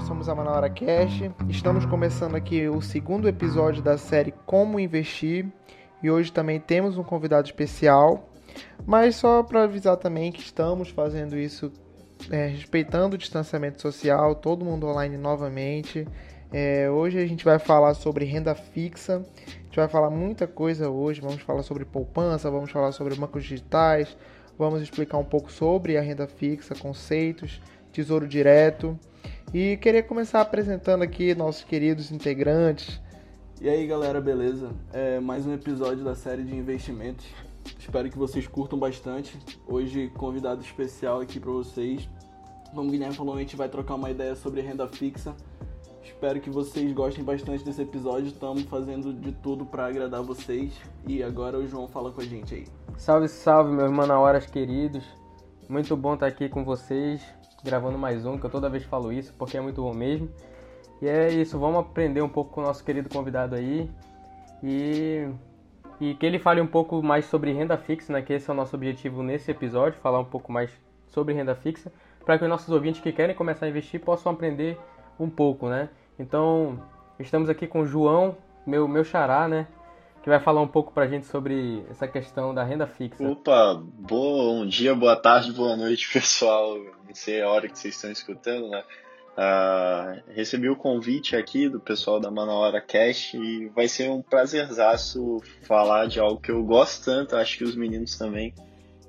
[0.00, 1.30] nós somos a Manauara Cash.
[1.46, 5.46] Estamos começando aqui o segundo episódio da série Como Investir
[6.02, 8.26] e hoje também temos um convidado especial.
[8.86, 11.70] Mas só para avisar também que estamos fazendo isso
[12.30, 16.08] é, respeitando o distanciamento social, todo mundo online novamente.
[16.50, 19.16] É, hoje a gente vai falar sobre renda fixa.
[19.46, 21.20] A gente vai falar muita coisa hoje.
[21.20, 24.16] Vamos falar sobre poupança, vamos falar sobre bancos digitais,
[24.58, 27.60] vamos explicar um pouco sobre a renda fixa, conceitos,
[27.92, 28.98] tesouro direto.
[29.52, 33.00] E queria começar apresentando aqui nossos queridos integrantes.
[33.60, 34.70] E aí galera, beleza?
[34.92, 37.26] É mais um episódio da série de investimentos.
[37.76, 39.36] Espero que vocês curtam bastante.
[39.66, 42.08] Hoje, convidado especial aqui para vocês.
[42.72, 45.34] Como o Guilherme falou, a gente vai trocar uma ideia sobre renda fixa.
[46.04, 48.28] Espero que vocês gostem bastante desse episódio.
[48.28, 50.72] Estamos fazendo de tudo para agradar vocês.
[51.08, 52.66] E agora o João fala com a gente aí.
[52.96, 55.04] Salve, salve, meus manauaras queridos.
[55.68, 59.34] Muito bom estar aqui com vocês gravando mais um, que eu toda vez falo isso,
[59.38, 60.28] porque é muito bom mesmo.
[61.00, 63.90] E é isso, vamos aprender um pouco com o nosso querido convidado aí.
[64.62, 65.28] E,
[66.00, 68.22] e que ele fale um pouco mais sobre renda fixa, né?
[68.22, 70.70] Que esse é o nosso objetivo nesse episódio, falar um pouco mais
[71.08, 71.90] sobre renda fixa,
[72.24, 74.78] para que os nossos ouvintes que querem começar a investir possam aprender
[75.18, 75.88] um pouco, né?
[76.18, 76.78] Então,
[77.18, 79.66] estamos aqui com o João, meu, meu xará, né?
[80.22, 83.26] Que vai falar um pouco para a gente sobre essa questão da renda fixa.
[83.26, 86.76] Opa, bom dia, boa tarde, boa noite, pessoal.
[86.76, 88.82] Não sei a hora que vocês estão escutando, né?
[89.30, 95.40] Uh, recebi o convite aqui do pessoal da Manauara Cash e vai ser um prazerzaço
[95.62, 98.52] falar de algo que eu gosto tanto, acho que os meninos também,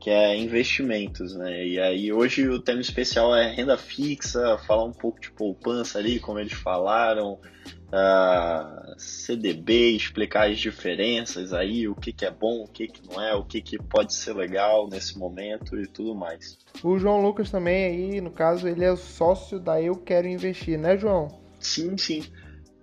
[0.02, 1.64] que é investimentos, né?
[1.64, 6.20] E aí hoje o tema especial é renda fixa, falar um pouco de poupança ali,
[6.20, 12.68] como eles falaram, uh, CDB, explicar as diferenças aí, o que, que é bom, o
[12.68, 16.58] que, que não é, o que, que pode ser legal nesse momento e tudo mais.
[16.84, 20.98] O João Lucas também aí, no caso, ele é sócio da Eu Quero Investir, né,
[20.98, 21.28] João?
[21.60, 22.24] Sim, sim.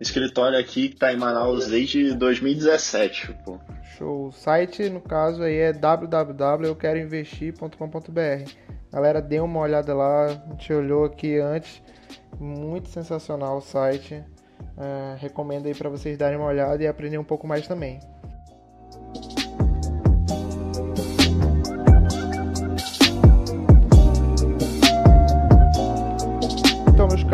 [0.01, 3.59] Escritório aqui que tá em Manaus desde 2017, pô.
[3.97, 4.29] Show.
[4.29, 8.51] O site, no caso, aí é www.euqueroinvestir.com.br.
[8.93, 11.83] Galera, dê uma olhada lá, a gente olhou aqui antes.
[12.39, 14.23] Muito sensacional o site.
[14.77, 18.01] Uh, recomendo aí para vocês darem uma olhada e aprender um pouco mais também.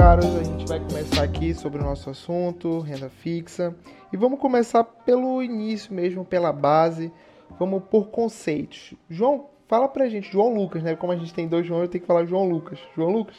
[0.05, 3.75] Caros, a gente vai começar aqui sobre o nosso assunto, renda fixa.
[4.13, 7.11] E vamos começar pelo início mesmo, pela base.
[7.59, 8.93] Vamos por conceitos.
[9.09, 10.95] João, fala pra gente, João Lucas, né?
[10.95, 12.79] Como a gente tem dois João, eu tenho que falar João Lucas.
[12.95, 13.37] João Lucas,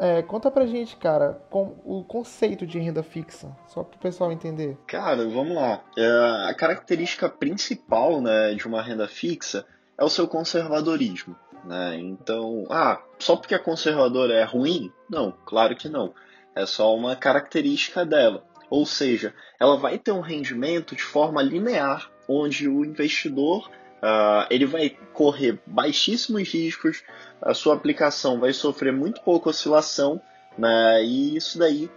[0.00, 4.30] é, conta pra gente, cara, com, o conceito de renda fixa, só para o pessoal
[4.30, 4.76] entender.
[4.86, 5.82] Cara, vamos lá.
[5.96, 9.64] É, a característica principal né, de uma renda fixa
[9.96, 11.34] é o seu conservadorismo.
[11.68, 11.98] Né?
[11.98, 14.90] Então, ah, só porque é conservadora é ruim?
[15.08, 16.14] Não, claro que não.
[16.56, 18.42] É só uma característica dela.
[18.70, 24.64] Ou seja, ela vai ter um rendimento de forma linear, onde o investidor Uh, ele
[24.64, 27.02] vai correr baixíssimos riscos,
[27.42, 30.22] a sua aplicação vai sofrer muito pouca oscilação,
[30.56, 31.02] né?
[31.02, 31.90] e isso daí,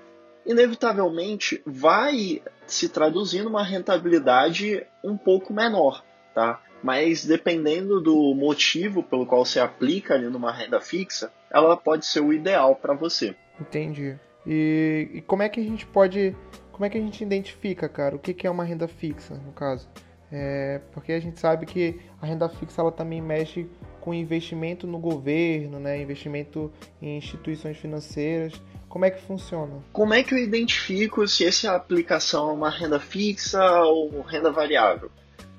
[0.44, 6.60] inevitavelmente, vai se traduzir numa rentabilidade um pouco menor, tá?
[6.84, 12.22] Mas dependendo do motivo pelo qual você aplica ali numa renda fixa, ela pode ser
[12.22, 13.36] o ideal para você.
[13.60, 14.18] Entendi.
[14.46, 16.36] E, e, como é que a gente pode,
[16.72, 19.52] como é que a gente identifica, cara, o que, que é uma renda fixa, no
[19.52, 19.88] caso?
[20.32, 23.70] É, porque a gente sabe que a renda fixa ela também mexe
[24.00, 26.02] com investimento no governo, né?
[26.02, 26.72] investimento
[27.02, 28.60] em instituições financeiras.
[28.88, 29.84] Como é que funciona?
[29.92, 35.12] Como é que eu identifico se essa aplicação é uma renda fixa ou renda variável?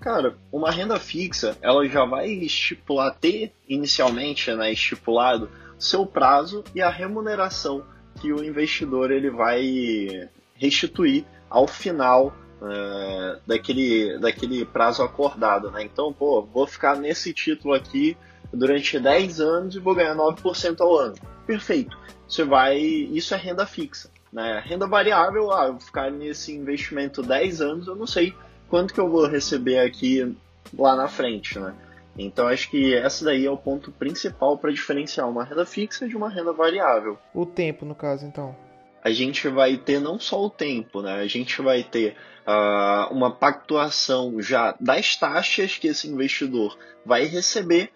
[0.03, 5.49] Cara, uma renda fixa, ela já vai estipular, ter inicialmente né, estipulado
[5.79, 7.85] seu prazo e a remuneração
[8.21, 15.85] que o investidor ele vai restituir ao final é, daquele, daquele prazo acordado, né?
[15.85, 18.17] Então, pô, vou ficar nesse título aqui
[18.53, 21.15] durante 10 anos e vou ganhar 9% ao ano.
[21.47, 21.97] Perfeito.
[22.29, 22.77] Você vai.
[22.79, 24.11] Isso é renda fixa.
[24.33, 24.63] Né?
[24.65, 28.35] Renda variável, ah, eu vou ficar nesse investimento 10 anos, eu não sei
[28.73, 30.35] quanto que eu vou receber aqui
[30.73, 31.75] lá na frente, né?
[32.17, 36.17] Então acho que essa daí é o ponto principal para diferenciar uma renda fixa de
[36.17, 37.19] uma renda variável.
[37.35, 38.57] O tempo, no caso, então.
[39.05, 41.13] A gente vai ter não só o tempo, né?
[41.21, 42.17] A gente vai ter
[42.47, 47.91] uh, uma pactuação já das taxas que esse investidor vai receber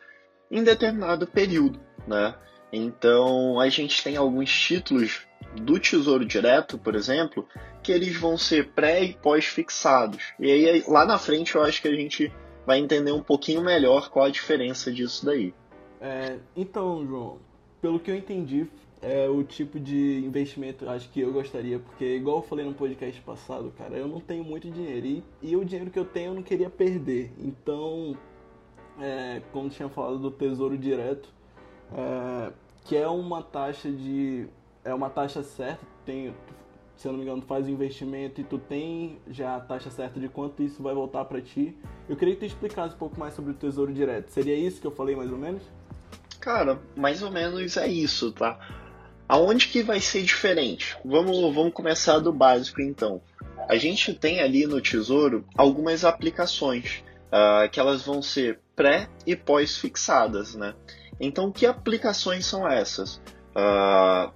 [0.51, 2.35] em determinado período, né?
[2.73, 7.47] Então a gente tem alguns títulos do Tesouro Direto, por exemplo,
[7.83, 10.35] que eles vão ser pré e pós-fixados.
[10.39, 12.33] E aí lá na frente eu acho que a gente
[12.67, 15.55] vai entender um pouquinho melhor qual a diferença disso daí.
[16.01, 17.39] É, então, João,
[17.81, 18.67] pelo que eu entendi,
[19.01, 23.21] é o tipo de investimento acho que eu gostaria, porque igual eu falei no podcast
[23.23, 26.35] passado, cara, eu não tenho muito dinheiro e, e o dinheiro que eu tenho eu
[26.35, 27.33] não queria perder.
[27.39, 28.17] Então,
[29.01, 31.29] é, como tinha falado do Tesouro Direto,
[31.93, 32.53] é,
[32.85, 34.49] que é uma taxa de
[34.87, 36.33] é uma taxa certa, tem,
[36.97, 39.91] se eu não me engano, tu faz o investimento e tu tem já a taxa
[39.91, 41.77] certa de quanto isso vai voltar para ti.
[42.09, 44.31] Eu queria que tu explicasse um pouco mais sobre o Tesouro Direto.
[44.31, 45.63] Seria isso que eu falei mais ou menos?
[46.41, 48.61] Cara, mais ou menos é isso, tá?
[49.29, 50.97] Aonde que vai ser diferente?
[51.05, 53.21] Vamos, vamos começar do básico então.
[53.69, 59.35] A gente tem ali no Tesouro algumas aplicações uh, que elas vão ser pré e
[59.35, 60.75] pós fixadas, né?
[61.21, 63.21] Então, que aplicações são essas?
[63.55, 64.29] Uh,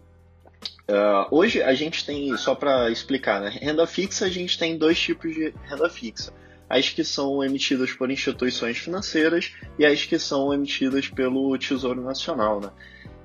[0.90, 3.50] uh, hoje a gente tem, só para explicar, né?
[3.50, 6.32] renda fixa, a gente tem dois tipos de renda fixa.
[6.68, 12.60] As que são emitidas por instituições financeiras e as que são emitidas pelo Tesouro Nacional,
[12.60, 12.70] né?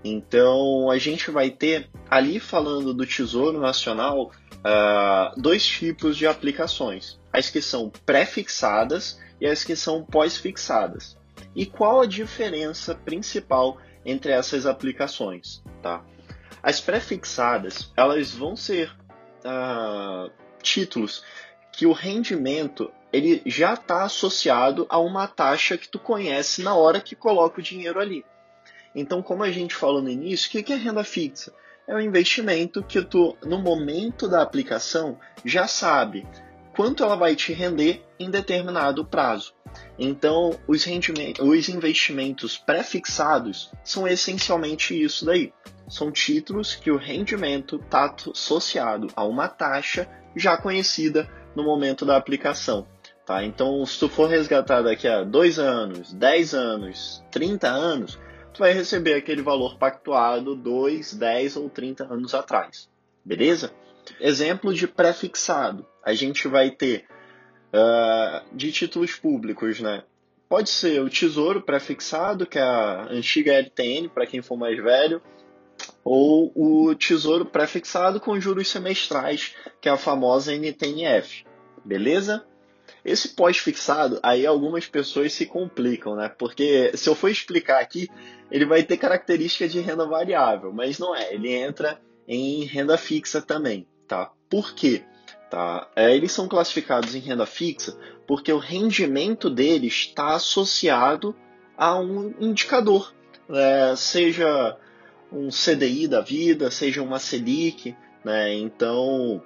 [0.03, 4.31] Então, a gente vai ter, ali falando do Tesouro Nacional,
[4.65, 11.17] uh, dois tipos de aplicações: as que são pré-fixadas e as que são pós-fixadas.
[11.55, 15.63] E qual a diferença principal entre essas aplicações?
[15.81, 16.03] Tá?
[16.61, 18.91] As pré-fixadas elas vão ser
[19.45, 21.23] uh, títulos
[21.71, 26.99] que o rendimento ele já está associado a uma taxa que tu conhece na hora
[26.99, 28.25] que coloca o dinheiro ali.
[28.93, 31.53] Então, como a gente falou no início, o que é renda fixa?
[31.87, 36.27] É um investimento que tu, no momento da aplicação, já sabe
[36.75, 39.53] quanto ela vai te render em determinado prazo.
[39.97, 40.85] Então, os,
[41.41, 45.53] os investimentos pré-fixados são essencialmente isso daí.
[45.87, 52.17] São títulos que o rendimento está associado a uma taxa já conhecida no momento da
[52.17, 52.87] aplicação.
[53.25, 53.43] Tá?
[53.43, 58.19] Então, se tu for resgatar daqui a 2 anos, 10 anos, 30 anos,
[58.53, 62.89] tu vai receber aquele valor pactuado 2, 10 ou 30 anos atrás.
[63.23, 63.71] Beleza?
[64.19, 65.85] Exemplo de pré-fixado.
[66.03, 67.05] A gente vai ter
[67.73, 70.03] uh, de títulos públicos, né?
[70.47, 75.21] Pode ser o Tesouro pré-fixado, que é a antiga LTN, para quem for mais velho,
[76.03, 81.45] ou o Tesouro pré-fixado com juros semestrais, que é a famosa NTNF.
[81.83, 82.45] Beleza?
[83.03, 86.29] Esse pós-fixado, aí algumas pessoas se complicam, né?
[86.29, 88.07] Porque se eu for explicar aqui,
[88.51, 93.41] ele vai ter característica de renda variável, mas não é, ele entra em renda fixa
[93.41, 94.31] também, tá?
[94.49, 95.03] Por quê?
[95.49, 95.89] Tá?
[95.95, 97.97] É, eles são classificados em renda fixa
[98.27, 101.35] porque o rendimento deles está associado
[101.77, 103.13] a um indicador,
[103.49, 104.77] é, seja
[105.31, 108.53] um CDI da vida, seja uma Selic, né?
[108.53, 109.43] Então,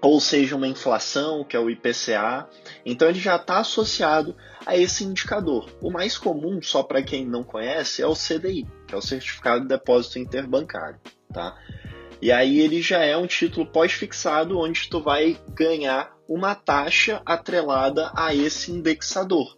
[0.00, 2.48] ou seja uma inflação, que é o IPCA.
[2.84, 4.36] Então ele já está associado
[4.66, 5.70] a esse indicador.
[5.80, 9.62] O mais comum, só para quem não conhece, é o CDI, que é o Certificado
[9.62, 11.00] de Depósito Interbancário.
[11.32, 11.56] Tá?
[12.20, 18.12] E aí ele já é um título pós-fixado, onde tu vai ganhar uma taxa atrelada
[18.14, 19.56] a esse indexador.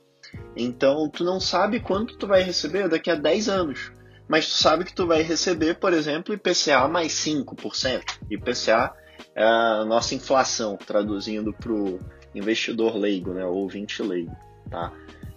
[0.57, 3.93] Então tu não sabe quanto tu vai receber daqui a 10 anos,
[4.29, 8.03] mas tu sabe que tu vai receber, por exemplo, IPCA mais 5%.
[8.31, 8.95] IPCA
[9.35, 11.99] é a nossa inflação, traduzindo para o
[12.35, 14.35] investidor leigo, né, ou ouvinte leigo,
[14.71, 14.93] tá?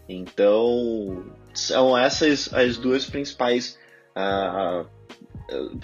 [0.08, 3.78] Então, são essas as duas principais
[4.16, 4.88] uh,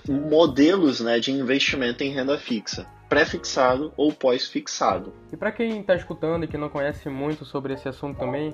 [0.07, 5.13] modelos né, de investimento em renda fixa, pré-fixado ou pós-fixado.
[5.31, 8.53] E para quem está escutando e que não conhece muito sobre esse assunto também,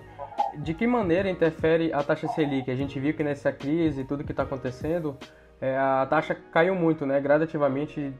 [0.58, 2.70] de que maneira interfere a taxa Selic?
[2.70, 5.18] A gente viu que nessa crise, tudo que está acontecendo,
[5.62, 8.14] é, a taxa caiu muito, né, gradativamente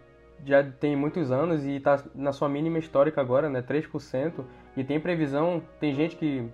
[0.46, 5.00] já tem muitos anos e está na sua mínima histórica agora, né, 3%, e tem
[5.00, 6.48] previsão, tem gente que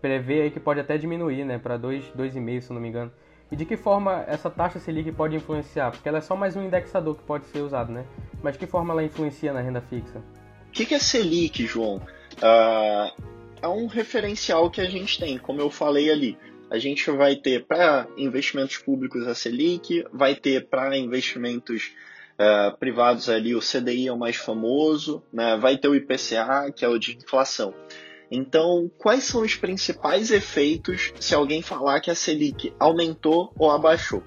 [0.00, 3.12] prevê aí que pode até diminuir, né, para 2,5, se não me engano.
[3.50, 5.90] E de que forma essa taxa Selic pode influenciar?
[5.90, 8.04] Porque ela é só mais um indexador que pode ser usado, né?
[8.42, 10.18] Mas de que forma ela influencia na renda fixa?
[10.68, 11.96] O que, que é Selic, João?
[11.96, 13.10] Uh,
[13.62, 16.38] é um referencial que a gente tem, como eu falei ali.
[16.70, 21.92] A gente vai ter para investimentos públicos a Selic, vai ter para investimentos
[22.38, 25.56] uh, privados ali, o CDI é o mais famoso, né?
[25.56, 27.74] vai ter o IPCA, que é o de inflação.
[28.30, 34.22] Então, quais são os principais efeitos se alguém falar que a Selic aumentou ou abaixou?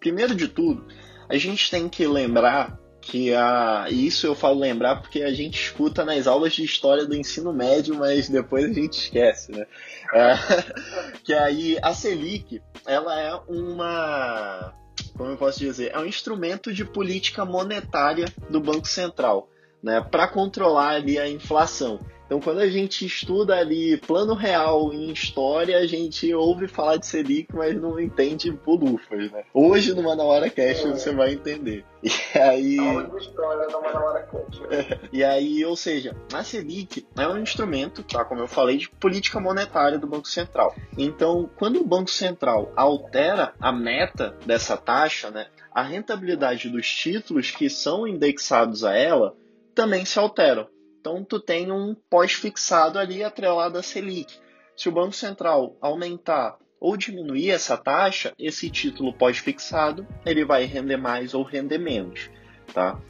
[0.00, 0.86] Primeiro de tudo,
[1.28, 6.04] a gente tem que lembrar que a isso eu falo lembrar porque a gente escuta
[6.04, 9.66] nas aulas de história do ensino médio, mas depois a gente esquece, né?
[10.14, 10.34] É,
[11.24, 14.72] que aí a Selic, ela é uma
[15.16, 19.48] como eu posso dizer, é um instrumento de política monetária do Banco Central,
[19.82, 22.00] né, para controlar ali a inflação.
[22.26, 27.06] Então, quando a gente estuda ali plano real em história, a gente ouve falar de
[27.06, 29.44] Selic, mas não entende bolufas, né?
[29.52, 30.90] Hoje, no Manauara Cast, é.
[30.90, 31.84] você vai entender.
[32.02, 32.76] E aí...
[33.18, 34.62] história do Manauara Cast.
[35.12, 38.24] e aí, ou seja, a Selic é um instrumento, tá?
[38.24, 40.74] Como eu falei, de política monetária do Banco Central.
[40.96, 45.46] Então, quando o Banco Central altera a meta dessa taxa, né?
[45.70, 49.34] A rentabilidade dos títulos que são indexados a ela
[49.74, 50.66] também se alteram.
[51.02, 54.38] Então, tu tem um pós-fixado ali atrelado à Selic.
[54.76, 60.96] Se o Banco Central aumentar ou diminuir essa taxa, esse título pós-fixado ele vai render
[60.96, 62.30] mais ou render menos,
[62.72, 63.00] tá?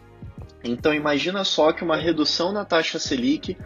[0.64, 3.58] Então imagina só que uma redução na taxa Selic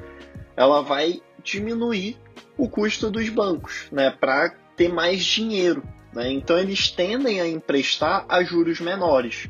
[0.56, 2.18] ela vai diminuir
[2.59, 5.85] o custo dos bancos, né, para ter mais dinheiro.
[6.12, 6.33] Né?
[6.33, 9.49] Então eles tendem a emprestar a juros menores.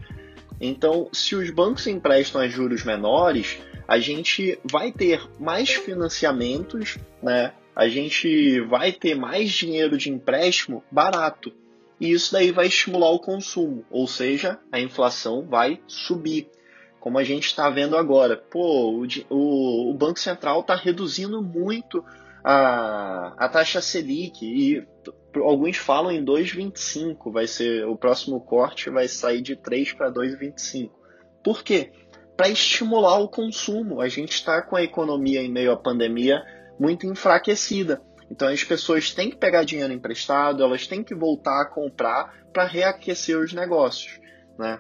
[0.61, 7.53] Então, se os bancos emprestam a juros menores, a gente vai ter mais financiamentos, né?
[7.75, 11.53] A gente vai ter mais dinheiro de empréstimo barato.
[12.01, 16.49] E isso daí vai estimular o consumo, ou seja, a inflação vai subir.
[17.01, 22.05] Como a gente está vendo agora, pô, o, o, o Banco Central está reduzindo muito
[22.45, 24.87] a, a taxa Selic e
[25.35, 30.91] alguns falam em 2,25, vai ser o próximo corte vai sair de 3 para 2,25.
[31.43, 31.93] Por quê?
[32.37, 34.01] Para estimular o consumo.
[34.01, 36.43] A gente está com a economia em meio à pandemia
[36.79, 38.03] muito enfraquecida.
[38.31, 42.65] Então as pessoas têm que pegar dinheiro emprestado, elas têm que voltar a comprar para
[42.65, 44.21] reaquecer os negócios.
[44.59, 44.79] Né?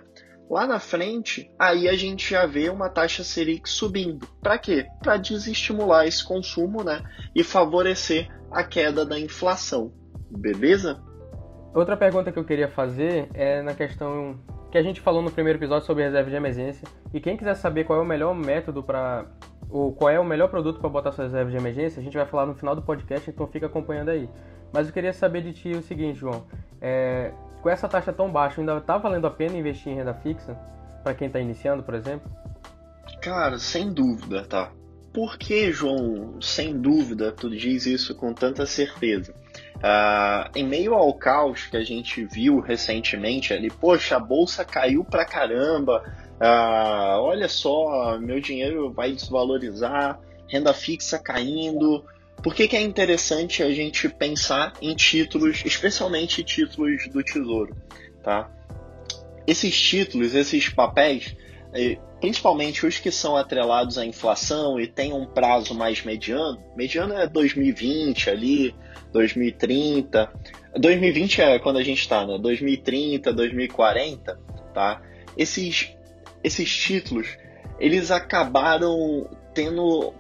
[0.50, 4.26] Lá na frente, aí a gente já vê uma taxa Selic subindo.
[4.40, 4.86] Para quê?
[5.02, 7.02] Para desestimular esse consumo né?
[7.34, 9.92] e favorecer a queda da inflação.
[10.30, 11.02] Beleza?
[11.74, 14.40] Outra pergunta que eu queria fazer é na questão
[14.76, 16.86] que a gente falou no primeiro episódio sobre reserva de emergência.
[17.14, 19.24] E quem quiser saber qual é o melhor método para
[19.70, 22.26] ou qual é o melhor produto para botar suas reservas de emergência, a gente vai
[22.26, 24.28] falar no final do podcast, então fica acompanhando aí.
[24.72, 26.44] Mas eu queria saber de ti o seguinte, João.
[26.80, 30.54] É, com essa taxa tão baixa, ainda está valendo a pena investir em renda fixa?
[31.02, 32.30] Para quem está iniciando, por exemplo?
[33.22, 34.70] Cara, sem dúvida, tá?
[35.12, 39.34] Por que, João, sem dúvida, tu diz isso com tanta certeza?
[39.76, 45.04] Uh, em meio ao caos que a gente viu recentemente ali, poxa, a bolsa caiu
[45.04, 46.02] pra caramba,
[46.40, 50.18] uh, olha só, meu dinheiro vai desvalorizar,
[50.48, 52.04] renda fixa caindo.
[52.42, 57.76] Por que, que é interessante a gente pensar em títulos, especialmente títulos do Tesouro?
[58.22, 58.50] Tá?
[59.46, 61.36] Esses títulos, esses papéis,
[62.20, 67.26] principalmente os que são atrelados à inflação e têm um prazo mais mediano, mediano é
[67.26, 68.74] 2020 ali,
[69.12, 70.32] 2030.
[70.76, 72.38] 2020 é quando a gente está, né?
[72.38, 74.38] 2030, 2040,
[74.72, 75.02] tá?
[75.36, 75.94] Esses,
[76.42, 77.28] esses títulos,
[77.78, 80.14] eles acabaram tendo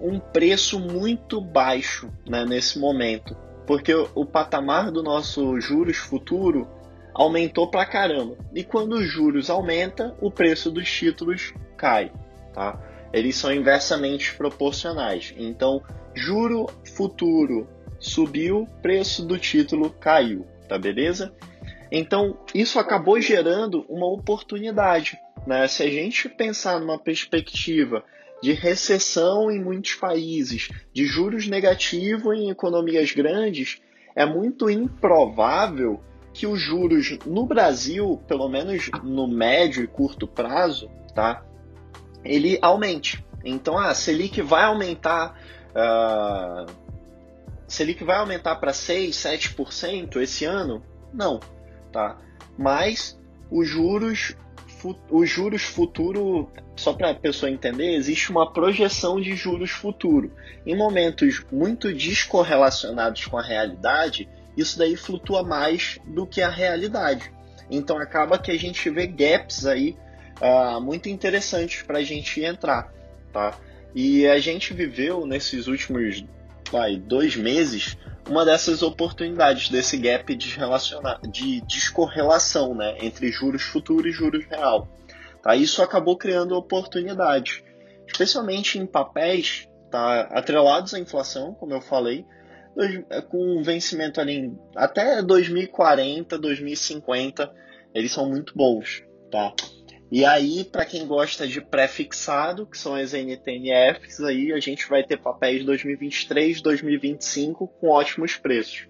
[0.00, 3.36] um preço muito baixo né, nesse momento,
[3.66, 6.68] porque o, o patamar do nosso juros futuro
[7.16, 8.36] aumentou pra caramba.
[8.54, 12.12] E quando os juros aumenta, o preço dos títulos cai,
[12.52, 12.78] tá?
[13.10, 15.32] Eles são inversamente proporcionais.
[15.38, 15.82] Então,
[16.14, 17.66] juro futuro
[17.98, 21.34] subiu, preço do título caiu, tá beleza?
[21.90, 25.16] Então, isso acabou gerando uma oportunidade.
[25.46, 25.66] Né?
[25.68, 28.04] Se a gente pensar numa perspectiva
[28.42, 33.80] de recessão em muitos países, de juros negativos em economias grandes,
[34.14, 36.02] é muito improvável
[36.36, 41.42] que os juros no Brasil, pelo menos no médio e curto prazo, tá,
[42.22, 43.24] ele aumente.
[43.44, 45.38] Então, a Selic vai aumentar
[45.70, 46.70] uh,
[47.66, 50.82] Selic vai aumentar para 6, 7% esse ano?
[51.12, 51.40] Não,
[51.90, 52.18] tá?
[52.56, 53.18] Mas
[53.50, 54.36] os juros
[55.10, 60.30] os juros futuro, só para a pessoa entender, existe uma projeção de juros futuro.
[60.64, 67.32] Em momentos muito descorrelacionados com a realidade, isso daí flutua mais do que a realidade.
[67.70, 69.96] Então acaba que a gente vê gaps aí
[70.40, 72.92] uh, muito interessantes para a gente entrar,
[73.32, 73.58] tá?
[73.94, 76.24] E a gente viveu nesses últimos
[76.70, 77.96] vai, dois meses,
[78.28, 80.56] uma dessas oportunidades, desse gap de,
[81.30, 84.88] de descorrelação né, entre juros futuros e juros real.
[85.42, 85.54] Tá?
[85.54, 87.62] Isso acabou criando oportunidades,
[88.06, 92.24] especialmente em papéis tá, atrelados à inflação, como eu falei,
[93.28, 97.52] com um vencimento ali em, até 2040, 2050,
[97.94, 99.02] eles são muito bons.
[99.30, 99.54] Tá?
[100.10, 105.02] E aí, para quem gosta de pré-fixado, que são as NTNFs, aí a gente vai
[105.02, 108.86] ter papéis 2023, 2025 com ótimos preços.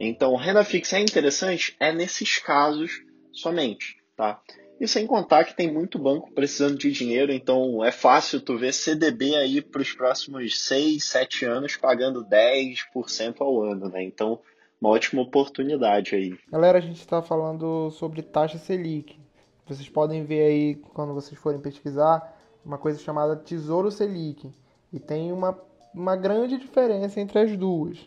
[0.00, 1.76] Então, renda fixa é interessante?
[1.78, 3.00] É nesses casos
[3.32, 4.40] somente, tá?
[4.78, 8.74] E sem contar que tem muito banco precisando de dinheiro, então é fácil tu ver
[8.74, 14.02] CDB aí para os próximos 6, 7 anos pagando 10% ao ano, né?
[14.02, 14.38] Então,
[14.80, 16.38] uma ótima oportunidade aí.
[16.52, 19.18] Galera, a gente está falando sobre taxa Selic.
[19.66, 24.52] Vocês podem ver aí, quando vocês forem pesquisar, uma coisa chamada Tesouro Selic.
[24.92, 25.58] E tem uma,
[25.94, 27.98] uma grande diferença entre as duas.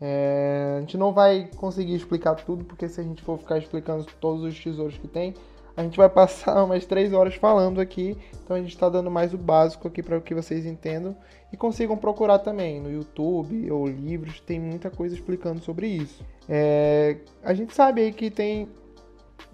[0.00, 4.04] É, a gente não vai conseguir explicar tudo, porque se a gente for ficar explicando
[4.20, 5.34] todos os tesouros que tem,
[5.76, 9.32] a gente vai passar umas três horas falando aqui, então a gente está dando mais
[9.32, 11.16] o básico aqui para que vocês entendam
[11.52, 16.24] e consigam procurar também no YouTube ou livros, tem muita coisa explicando sobre isso.
[16.48, 18.68] É, a gente sabe aí que tem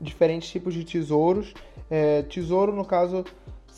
[0.00, 1.54] diferentes tipos de tesouros.
[1.90, 3.25] É, tesouro, no caso,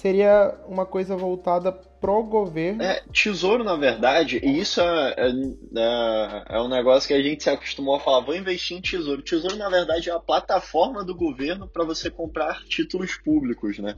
[0.00, 2.82] seria uma coisa voltada pro governo.
[2.82, 7.42] É, tesouro, na verdade, e isso é, é, é, é, um negócio que a gente
[7.42, 9.20] se acostumou a falar, vou investir em tesouro.
[9.20, 13.94] Tesouro, na verdade, é a plataforma do governo para você comprar títulos públicos, né?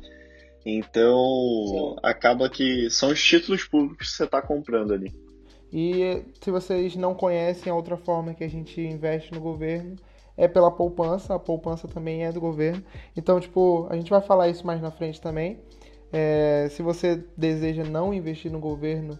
[0.66, 1.14] Então,
[1.68, 1.96] Sim.
[2.02, 5.14] acaba que são os títulos públicos que você está comprando ali.
[5.72, 9.94] E se vocês não conhecem a outra forma que a gente investe no governo,
[10.36, 11.34] é pela poupança.
[11.34, 12.82] A poupança também é do governo.
[13.16, 15.60] Então, tipo, a gente vai falar isso mais na frente também.
[16.12, 19.18] É, se você deseja não investir no governo,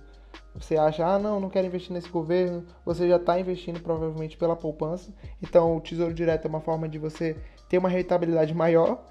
[0.54, 4.54] você acha, ah, não, não quero investir nesse governo, você já está investindo provavelmente pela
[4.54, 5.12] poupança.
[5.42, 7.36] Então, o Tesouro Direto é uma forma de você
[7.68, 9.02] ter uma rentabilidade maior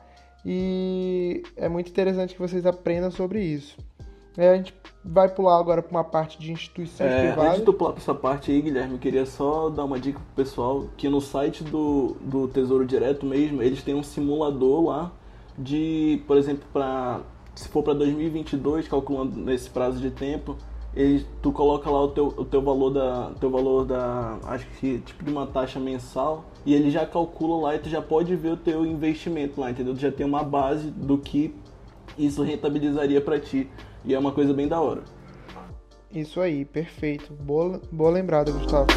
[0.45, 3.77] e é muito interessante que vocês aprendam sobre isso.
[4.37, 4.73] É, a gente
[5.03, 7.53] vai pular agora para uma parte de instituições é, privadas.
[7.53, 10.43] Antes de pular para essa parte aí, Guilherme, eu queria só dar uma dica pro
[10.43, 15.11] pessoal que no site do, do Tesouro Direto mesmo, eles têm um simulador lá
[15.57, 17.21] de, por exemplo, para
[17.61, 20.57] se for para 2022, calculando nesse prazo de tempo,
[20.95, 24.99] ele, tu coloca lá o teu, o teu valor da teu valor da acho que
[24.99, 28.53] tipo de uma taxa mensal e ele já calcula lá e tu já pode ver
[28.53, 29.93] o teu investimento lá, entendeu?
[29.93, 31.55] Tu já tem uma base do que
[32.17, 33.69] isso rentabilizaria para ti
[34.03, 35.03] e é uma coisa bem da hora.
[36.11, 37.31] Isso aí, perfeito.
[37.31, 38.87] Boa, boa lembrada, Gustavo.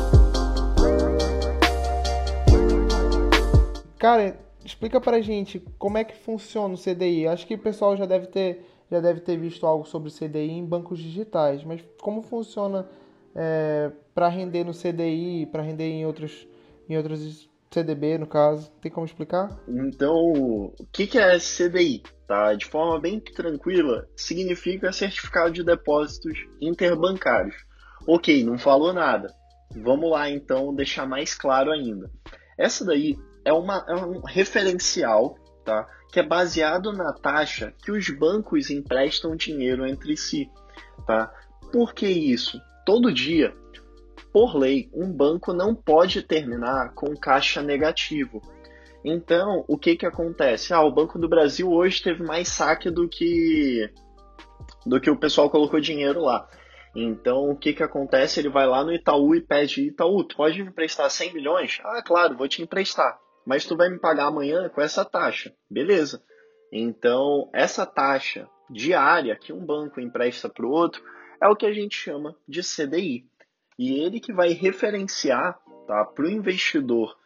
[3.99, 7.29] Cara, explica pra gente como é que funciona o CDI.
[7.29, 10.65] Acho que o pessoal já deve ter, já deve ter visto algo sobre CDI em
[10.65, 12.89] bancos digitais, mas como funciona
[13.35, 16.47] é, para render no CDI, para render em outros,
[16.89, 18.71] em outros CDB, no caso?
[18.81, 19.51] Tem como explicar?
[19.69, 22.03] Então, o que, que é CDI?
[22.27, 22.55] Tá?
[22.55, 27.57] De forma bem tranquila, significa certificado de depósitos interbancários.
[28.07, 29.35] Ok, não falou nada.
[29.75, 32.11] Vamos lá então deixar mais claro ainda.
[32.57, 35.89] Essa daí é, uma, é um referencial tá?
[36.11, 40.51] que é baseado na taxa que os bancos emprestam dinheiro entre si.
[41.07, 41.33] Tá?
[41.73, 42.61] Por que isso?
[42.87, 43.55] Todo dia,
[44.33, 48.41] por lei, um banco não pode terminar com caixa negativo.
[49.05, 50.73] Então, o que, que acontece?
[50.73, 53.91] Ah, o Banco do Brasil hoje teve mais saque do que
[54.87, 56.49] do que o pessoal colocou dinheiro lá.
[56.97, 58.41] Então, o que, que acontece?
[58.41, 61.81] Ele vai lá no Itaú e pede: Itaú, tu pode me emprestar 100 milhões?
[61.85, 65.53] Ah, claro, vou te emprestar mas tu vai me pagar amanhã com essa taxa.
[65.71, 66.23] Beleza.
[66.73, 71.03] Então, essa taxa diária que um banco empresta para o outro
[71.41, 73.27] é o que a gente chama de CDI.
[73.79, 77.17] E ele que vai referenciar tá, para o investidor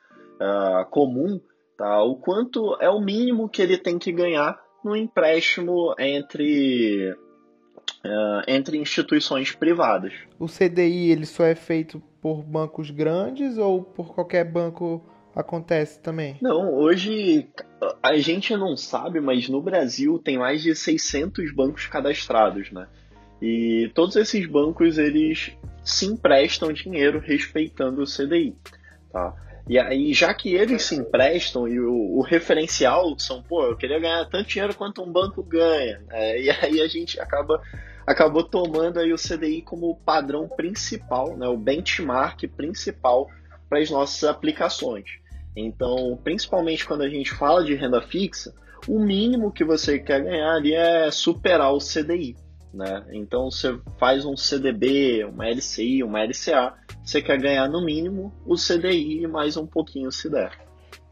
[0.40, 1.40] uh, comum
[1.76, 8.42] tá, o quanto é o mínimo que ele tem que ganhar no empréstimo entre, uh,
[8.46, 10.12] entre instituições privadas.
[10.38, 15.04] O CDI ele só é feito por bancos grandes ou por qualquer banco
[15.40, 16.37] acontece também?
[16.42, 17.48] Não, hoje
[18.03, 22.87] a gente não sabe, mas no Brasil tem mais de 600 bancos cadastrados, né?
[23.40, 28.55] E todos esses bancos eles se emprestam dinheiro respeitando o CDI,
[29.12, 29.35] tá?
[29.68, 34.01] E aí, já que eles se emprestam e o, o referencial são, pô, eu queria
[34.01, 37.61] ganhar tanto dinheiro quanto um banco ganha, é, e aí a gente acaba
[38.07, 43.29] acabou tomando aí o CDI como o padrão principal, né, o benchmark principal
[43.68, 45.05] para as nossas aplicações.
[45.61, 48.55] Então, principalmente quando a gente fala de renda fixa,
[48.87, 52.37] o mínimo que você quer ganhar ali é superar o CDI.
[52.73, 53.05] Né?
[53.12, 58.55] Então você faz um CDB, uma LCI, uma LCA, você quer ganhar no mínimo o
[58.55, 60.53] CDI e mais um pouquinho se der.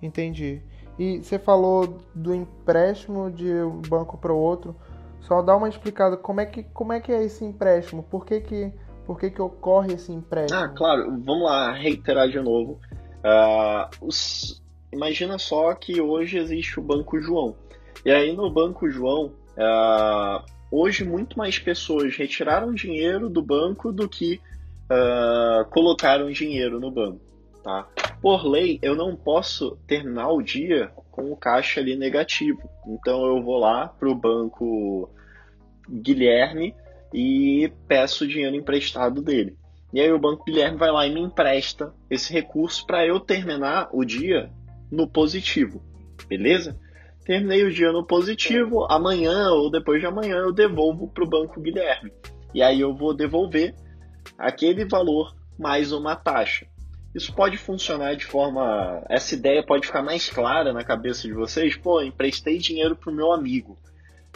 [0.00, 0.62] Entendi.
[0.98, 4.76] E você falou do empréstimo de um banco para o outro.
[5.20, 8.02] Só dá uma explicada como é que como é que é esse empréstimo?
[8.02, 8.72] Por que que
[9.06, 10.60] por que que ocorre esse empréstimo?
[10.60, 11.10] Ah, claro.
[11.24, 12.80] Vamos lá reiterar de novo.
[13.24, 17.56] Uh, os, imagina só que hoje existe o Banco João.
[18.04, 24.08] E aí no Banco João, uh, hoje muito mais pessoas retiraram dinheiro do banco do
[24.08, 24.40] que
[24.90, 27.20] uh, colocaram dinheiro no banco.
[27.62, 27.88] Tá?
[28.22, 32.70] Por lei, eu não posso terminar o dia com o caixa ali negativo.
[32.86, 35.10] Então eu vou lá para o banco
[35.88, 36.74] Guilherme
[37.12, 39.56] e peço o dinheiro emprestado dele.
[39.92, 43.88] E aí o Banco Guilherme vai lá e me empresta esse recurso para eu terminar
[43.92, 44.50] o dia
[44.90, 45.82] no positivo,
[46.28, 46.78] beleza?
[47.24, 51.60] Terminei o dia no positivo, amanhã ou depois de amanhã eu devolvo para o Banco
[51.60, 52.12] Guilherme.
[52.54, 53.74] E aí eu vou devolver
[54.38, 56.66] aquele valor mais uma taxa.
[57.14, 59.02] Isso pode funcionar de forma.
[59.08, 61.74] Essa ideia pode ficar mais clara na cabeça de vocês.
[61.74, 63.78] Pô, emprestei dinheiro para o meu amigo.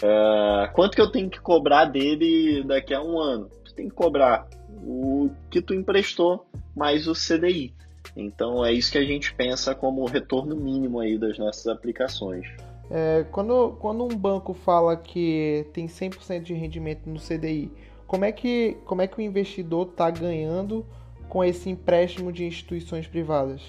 [0.03, 3.51] Uh, quanto que eu tenho que cobrar dele daqui a um ano?
[3.67, 4.49] Tu tem que cobrar
[4.83, 7.75] o que tu emprestou mais o CDI.
[8.17, 12.47] Então é isso que a gente pensa como o retorno mínimo aí das nossas aplicações.
[12.91, 17.71] É, quando, quando um banco fala que tem 100% de rendimento no CDI,
[18.07, 20.85] como é que, como é que o investidor está ganhando
[21.29, 23.63] com esse empréstimo de instituições privadas?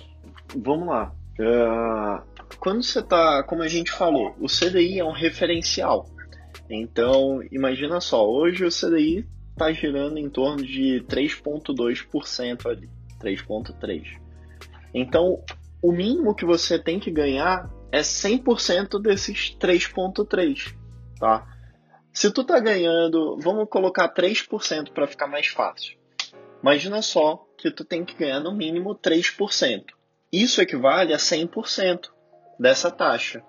[0.56, 1.14] Vamos lá.
[1.40, 2.24] Uh,
[2.60, 6.08] quando você está, como a gente falou, o CDI é um referencial.
[6.68, 14.20] Então, imagina só, hoje o CDI está girando em torno de 3,2% ali, 3,3%.
[14.94, 15.44] Então,
[15.82, 20.74] o mínimo que você tem que ganhar é 100% desses 3,3%,
[21.20, 21.48] tá?
[22.14, 25.98] Se tu tá ganhando, vamos colocar 3% para ficar mais fácil.
[26.62, 29.86] Imagina só que tu tem que ganhar no mínimo 3%.
[30.32, 32.10] Isso equivale a 100%
[32.60, 33.44] dessa taxa.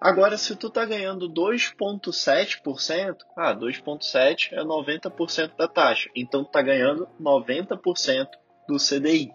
[0.00, 6.08] Agora, se tu tá ganhando 2,7%, ah, 2,7% é 90% da taxa.
[6.14, 8.28] Então, tu tá ganhando 90%
[8.68, 9.32] do CDI.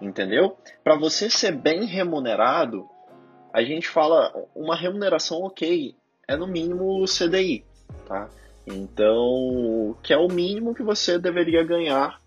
[0.00, 0.56] Entendeu?
[0.84, 2.88] Para você ser bem remunerado,
[3.52, 5.96] a gente fala uma remuneração ok,
[6.28, 7.64] é no mínimo o CDI,
[8.06, 8.28] tá?
[8.64, 12.20] Então, que é o mínimo que você deveria ganhar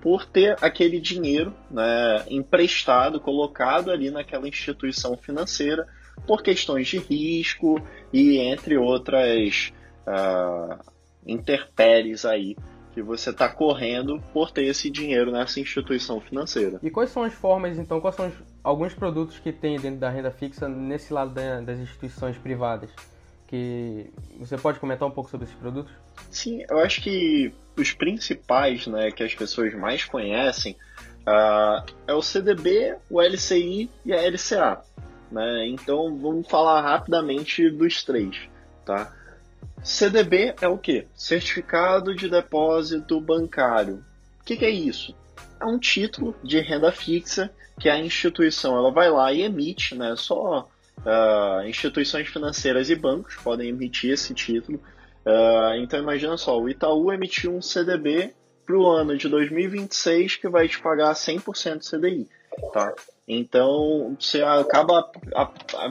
[0.00, 5.86] por ter aquele dinheiro né, emprestado, colocado ali naquela instituição financeira
[6.26, 7.80] por questões de risco
[8.12, 9.72] e entre outras
[10.06, 10.78] uh,
[11.26, 12.56] intempéries aí
[12.96, 16.80] que você está correndo por ter esse dinheiro nessa instituição financeira.
[16.82, 20.08] E quais são as formas, então, quais são os, alguns produtos que tem dentro da
[20.08, 22.88] renda fixa nesse lado da, das instituições privadas?
[23.46, 25.92] Que você pode comentar um pouco sobre esses produtos?
[26.30, 30.74] Sim, eu acho que os principais, né, que as pessoas mais conhecem,
[31.28, 34.82] uh, é o CDB, o LCI e a LCA.
[35.30, 35.66] Né?
[35.68, 38.48] Então vamos falar rapidamente dos três,
[38.84, 39.12] tá?
[39.82, 41.06] CDB é o que?
[41.14, 44.04] Certificado de Depósito Bancário.
[44.40, 45.14] O que, que, é isso?
[45.60, 50.14] É um título de renda fixa que a instituição ela vai lá e emite, né?
[50.16, 54.80] Só uh, instituições financeiras e bancos podem emitir esse título.
[55.24, 58.32] Uh, então imagina só, o Itaú emitiu um CDB
[58.64, 62.28] para o ano de 2026 que vai te pagar 100% CDI,
[62.72, 62.92] tá?
[63.28, 65.10] Então, você acaba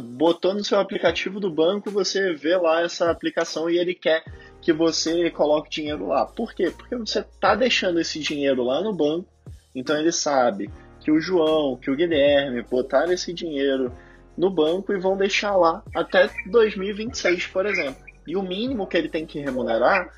[0.04, 4.24] botando no seu aplicativo do banco, você vê lá essa aplicação e ele quer
[4.62, 6.26] que você coloque dinheiro lá.
[6.26, 6.71] Por quê?
[6.71, 9.28] Porque você está deixando esse dinheiro lá no banco,
[9.76, 10.71] então ele sabe
[11.02, 13.93] que o João, que o Guilherme botaram esse dinheiro
[14.38, 18.04] no banco e vão deixar lá até 2026, por exemplo.
[18.26, 20.10] E o mínimo que ele tem que remunerar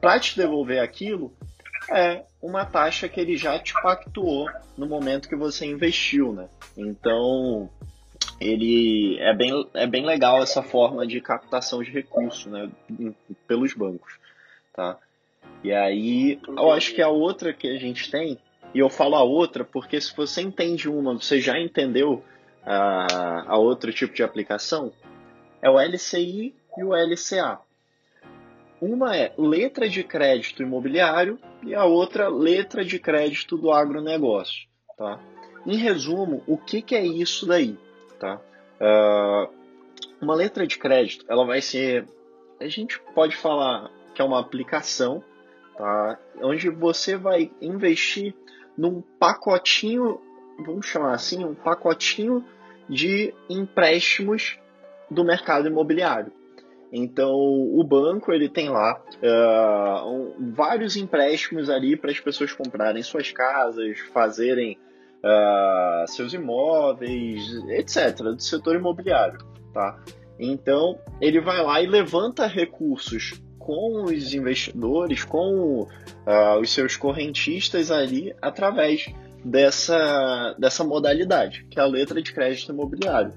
[0.00, 1.32] para te devolver aquilo
[1.90, 6.48] é uma taxa que ele já te pactuou no momento que você investiu, né?
[6.76, 7.68] Então,
[8.40, 12.70] ele é bem, é bem legal essa forma de captação de recursos, né,
[13.46, 14.18] pelos bancos,
[14.72, 14.98] tá?
[15.62, 18.38] E aí, eu acho que a outra que a gente tem,
[18.72, 22.24] e eu falo a outra porque se você entende uma, você já entendeu
[22.64, 24.92] a, a outro tipo de aplicação,
[25.60, 27.60] é o LCI e o LCA.
[28.80, 34.66] Uma é letra de crédito imobiliário e a outra letra de crédito do agronegócio.
[34.96, 35.20] Tá?
[35.66, 37.78] Em resumo, o que, que é isso daí?
[38.18, 38.40] Tá?
[38.80, 39.52] Uh,
[40.20, 42.06] uma letra de crédito, ela vai ser,
[42.58, 45.22] a gente pode falar que é uma aplicação,
[45.76, 46.18] tá?
[46.42, 48.34] onde você vai investir
[48.76, 50.20] num pacotinho,
[50.64, 52.42] vamos chamar assim, um pacotinho
[52.88, 54.58] de empréstimos
[55.10, 56.32] do mercado imobiliário.
[56.92, 63.02] Então, o banco ele tem lá uh, um, vários empréstimos ali para as pessoas comprarem
[63.02, 64.76] suas casas, fazerem
[65.24, 69.38] uh, seus imóveis, etc., do setor imobiliário,
[69.72, 70.00] tá?
[70.38, 77.90] Então, ele vai lá e levanta recursos com os investidores, com uh, os seus correntistas
[77.90, 79.06] ali, através
[79.44, 83.32] dessa, dessa modalidade, que é a letra de crédito imobiliário.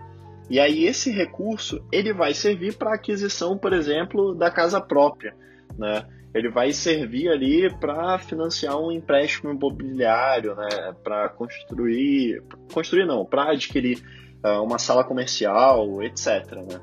[0.54, 5.36] E aí esse recurso ele vai servir para aquisição, por exemplo, da casa própria,
[5.76, 6.08] né?
[6.32, 10.94] ele vai servir ali para financiar um empréstimo imobiliário, né?
[11.04, 13.98] Para construir, construir não, para adquirir
[14.46, 16.52] uh, uma sala comercial, etc.
[16.52, 16.80] Né?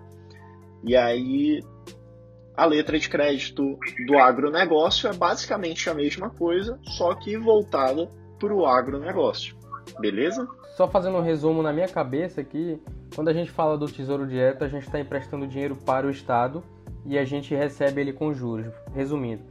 [0.82, 1.60] E aí
[2.56, 8.52] a letra de crédito do agronegócio é basicamente a mesma coisa, só que voltada para
[8.52, 9.54] o agronegócio.
[10.00, 10.48] Beleza?
[10.80, 12.80] Só fazendo um resumo na minha cabeça aqui,
[13.14, 16.64] quando a gente fala do Tesouro Direto, a gente está emprestando dinheiro para o Estado
[17.04, 19.42] e a gente recebe ele com juros, resumindo.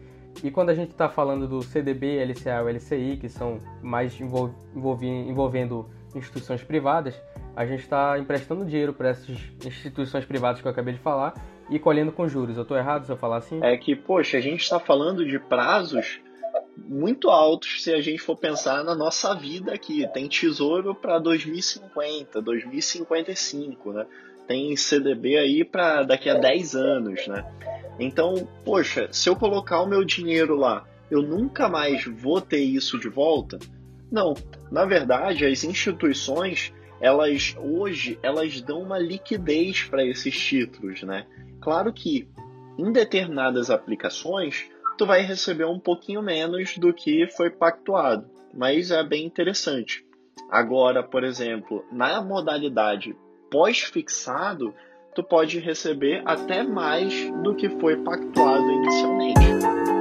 [0.43, 5.87] E quando a gente está falando do CDB, LCA ou LCI, que são mais envolvendo
[6.15, 7.13] instituições privadas,
[7.55, 11.35] a gente está emprestando dinheiro para essas instituições privadas que eu acabei de falar
[11.69, 12.57] e colhendo com juros.
[12.57, 13.59] Eu estou errado se eu falar assim?
[13.61, 16.19] É que, poxa, a gente está falando de prazos
[16.87, 20.07] muito altos se a gente for pensar na nossa vida aqui.
[20.13, 24.05] Tem tesouro para 2050, 2055, né?
[24.47, 27.45] Tem CDB aí para daqui a 10 anos, né?
[27.99, 32.97] Então, poxa, se eu colocar o meu dinheiro lá, eu nunca mais vou ter isso
[32.97, 33.59] de volta?
[34.11, 34.33] Não.
[34.71, 41.25] Na verdade, as instituições, elas hoje, elas dão uma liquidez para esses títulos, né?
[41.61, 42.27] Claro que
[42.77, 44.65] em determinadas aplicações,
[44.99, 50.05] tu vai receber um pouquinho menos do que foi pactuado, mas é bem interessante.
[50.51, 53.15] Agora, por exemplo, na modalidade
[53.49, 54.75] pós-fixado,
[55.15, 59.98] tu pode receber até mais do que foi pactuado inicialmente.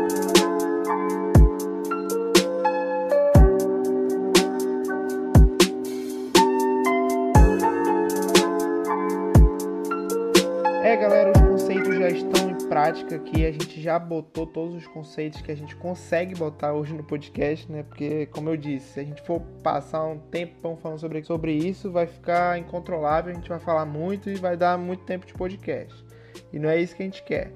[12.79, 16.95] Prática aqui, a gente já botou todos os conceitos que a gente consegue botar hoje
[16.95, 17.83] no podcast, né?
[17.83, 21.91] Porque, como eu disse, se a gente for passar um tempão falando sobre, sobre isso,
[21.91, 26.05] vai ficar incontrolável, a gente vai falar muito e vai dar muito tempo de podcast.
[26.53, 27.53] E não é isso que a gente quer.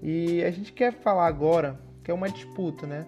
[0.00, 3.04] E a gente quer falar agora que é uma disputa, né?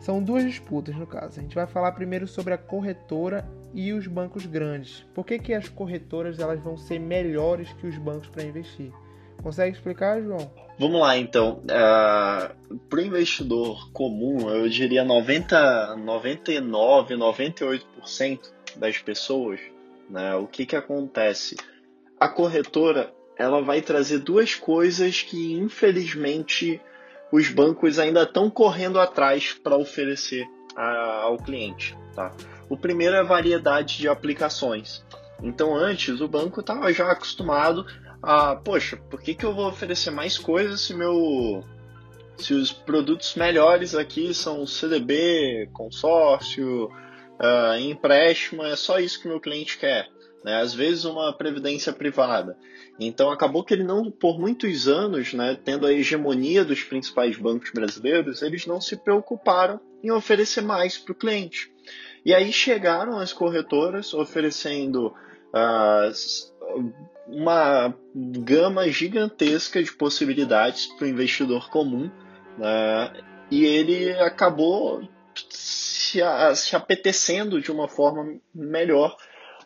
[0.00, 1.38] São duas disputas no caso.
[1.38, 5.06] A gente vai falar primeiro sobre a corretora e os bancos grandes.
[5.14, 8.92] Por que, que as corretoras elas vão ser melhores que os bancos para investir?
[9.42, 10.50] Consegue explicar, João?
[10.78, 11.60] Vamos lá, então.
[11.64, 12.54] Uh, é,
[12.88, 18.40] Para o investidor comum, eu diria 90, 99, 98%
[18.76, 19.60] das pessoas,
[20.08, 21.56] né, o que, que acontece?
[22.18, 26.80] A corretora ela vai trazer duas coisas que, infelizmente,
[27.32, 31.96] os bancos ainda estão correndo atrás para oferecer a, ao cliente.
[32.14, 32.30] Tá?
[32.68, 35.04] O primeiro é a variedade de aplicações.
[35.42, 37.84] Então, antes, o banco estava já acostumado
[38.22, 41.62] ah, poxa, por que, que eu vou oferecer mais coisas se meu
[42.36, 49.40] se os produtos melhores aqui são CDB, consórcio, uh, empréstimo, é só isso que meu
[49.40, 50.08] cliente quer.
[50.44, 50.60] Né?
[50.60, 52.56] Às vezes uma previdência privada.
[52.98, 57.70] Então acabou que ele não, por muitos anos, né, tendo a hegemonia dos principais bancos
[57.70, 61.72] brasileiros, eles não se preocuparam em oferecer mais para o cliente.
[62.24, 66.12] E aí chegaram as corretoras oferecendo uh,
[67.32, 72.10] uma gama gigantesca de possibilidades para o investidor comum
[72.58, 73.12] né?
[73.50, 75.02] e ele acabou
[75.48, 76.20] se,
[76.54, 79.16] se apetecendo de uma forma melhor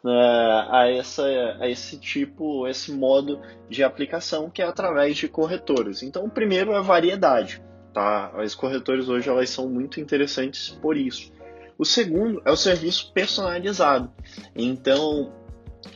[0.02, 1.24] né, a, essa,
[1.58, 6.02] a esse tipo, esse modo de aplicação que é através de corretores.
[6.02, 7.60] Então, o primeiro é a variedade.
[7.92, 8.30] Tá?
[8.36, 11.32] As corretores hoje elas são muito interessantes por isso.
[11.78, 14.12] O segundo é o serviço personalizado.
[14.54, 15.32] Então,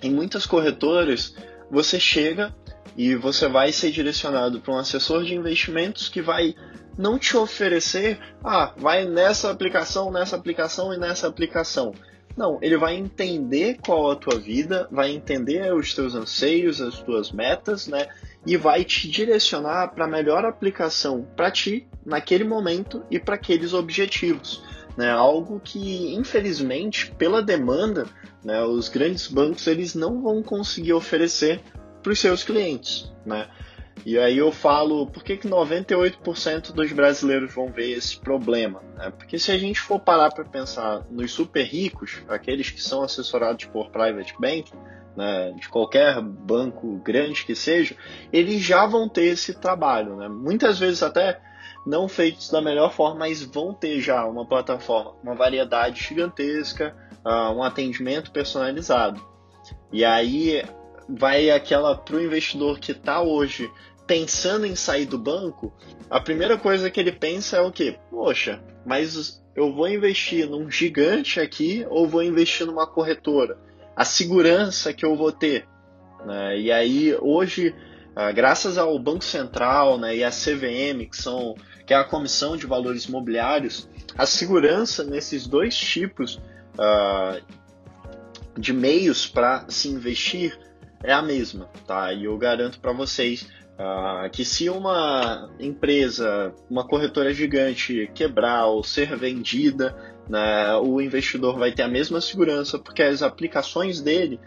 [0.02, 1.35] em muitas corretoras,
[1.70, 2.54] você chega
[2.96, 6.54] e você vai ser direcionado para um assessor de investimentos que vai
[6.98, 11.94] não te oferecer, ah, vai nessa aplicação, nessa aplicação e nessa aplicação.
[12.37, 17.33] Não, ele vai entender qual a tua vida, vai entender os teus anseios, as tuas
[17.33, 18.09] metas, né?
[18.46, 23.74] E vai te direcionar para a melhor aplicação para ti naquele momento e para aqueles
[23.74, 24.62] objetivos.
[24.96, 25.11] Né?
[25.11, 28.07] Algo que, infelizmente, pela demanda,
[28.44, 31.61] né, os grandes bancos eles não vão conseguir oferecer
[32.03, 33.12] para os seus clientes.
[33.24, 33.48] Né?
[34.05, 38.83] E aí eu falo, por que, que 98% dos brasileiros vão ver esse problema?
[38.96, 39.12] Né?
[39.16, 43.66] Porque se a gente for parar para pensar nos super ricos, aqueles que são assessorados
[43.66, 44.72] por private bank,
[45.16, 47.94] né, de qualquer banco grande que seja,
[48.33, 50.16] eles já vão ter esse trabalho.
[50.16, 50.29] Né?
[50.29, 51.40] Muitas vezes até
[51.87, 57.53] não feitos da melhor forma, mas vão ter já uma plataforma, uma variedade gigantesca, uh,
[57.53, 59.21] um atendimento personalizado.
[59.93, 60.64] E aí
[61.09, 63.71] vai aquela para o investidor que está hoje
[64.07, 65.73] pensando em sair do banco,
[66.11, 67.97] a primeira coisa que ele pensa é o quê?
[68.11, 73.57] Poxa, mas eu vou investir num gigante aqui ou vou investir numa corretora?
[73.95, 75.64] A segurança que eu vou ter.
[76.27, 76.59] Né?
[76.59, 77.73] E aí hoje
[78.16, 81.55] uh, graças ao Banco Central né, e à CVM, que, são,
[81.87, 86.40] que é a Comissão de Valores Imobiliários, a segurança nesses dois tipos
[86.75, 87.40] uh,
[88.59, 90.59] de meios para se investir
[91.03, 92.12] é a mesma, tá?
[92.12, 98.85] E eu garanto para vocês uh, que se uma empresa, uma corretora gigante quebrar ou
[98.85, 99.96] ser vendida,
[100.29, 104.38] né, o investidor vai ter a mesma segurança porque as aplicações dele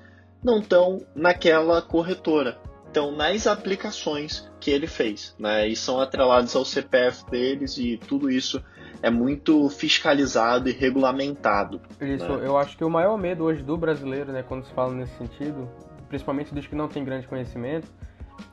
[0.43, 2.59] não estão naquela corretora,
[2.93, 5.67] estão nas aplicações que ele fez, né?
[5.67, 8.63] E são atrelados ao CPF deles e tudo isso
[9.01, 11.81] é muito fiscalizado e regulamentado.
[11.99, 12.45] Isso, né?
[12.45, 15.67] eu acho que o maior medo hoje do brasileiro, né, quando se fala nesse sentido,
[16.07, 17.91] principalmente dos que não têm grande conhecimento,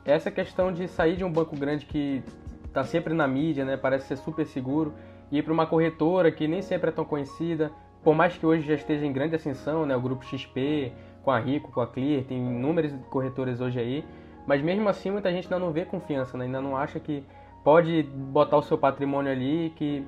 [0.03, 2.21] é essa questão de sair de um banco grande que
[2.65, 4.93] está sempre na mídia, né, parece ser super seguro,
[5.31, 7.71] e ir para uma corretora que nem sempre é tão conhecida,
[8.03, 10.91] por mais que hoje já esteja em grande ascensão, né, o grupo XP,
[11.23, 14.05] com a Rico, com a Clear, tem inúmeras corretoras hoje aí,
[14.45, 17.23] mas mesmo assim muita gente ainda não vê confiança, né, ainda não acha que
[17.63, 20.05] pode botar o seu patrimônio ali que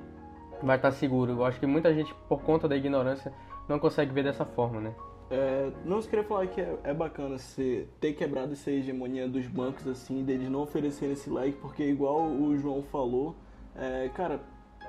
[0.62, 1.34] vai estar seguro.
[1.34, 3.32] Eu acho que muita gente, por conta da ignorância,
[3.68, 4.94] não consegue ver dessa forma, né?
[5.30, 9.48] É, não se queria falar que é, é, bacana você ter quebrado essa hegemonia dos
[9.48, 13.36] bancos, assim, deles não oferecerem esse like, porque igual o João falou,
[13.76, 14.40] é, cara,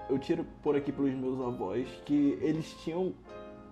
[0.08, 3.14] eu tiro por aqui pelos meus avós que eles tinham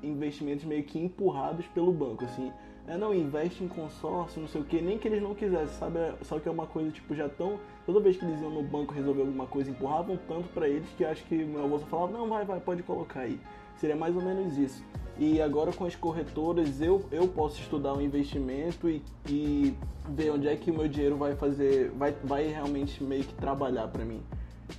[0.02, 2.50] investimentos meio que empurrados pelo banco, assim.
[2.92, 5.98] É, não, investe em consórcio, não sei o que, nem que eles não quisessem, sabe?
[6.24, 7.58] Só que é uma coisa, tipo, já tão.
[7.86, 11.02] Toda vez que eles iam no banco resolver alguma coisa, empurravam tanto para eles que
[11.02, 13.40] acho que meu avô só falava, não, vai, vai, pode colocar aí.
[13.78, 14.84] Seria mais ou menos isso.
[15.18, 19.74] E agora com as corretoras eu, eu posso estudar um investimento e, e
[20.10, 23.88] ver onde é que o meu dinheiro vai fazer, vai, vai realmente meio que trabalhar
[23.88, 24.20] para mim.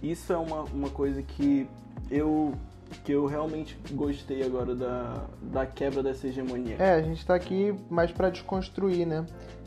[0.04, 1.67] Isso é uma, uma coisa que
[2.12, 2.54] eu
[3.03, 6.75] que eu realmente gostei agora da, da quebra dessa hegemonia.
[6.79, 9.25] É, a gente está aqui mais para desconstruir, né?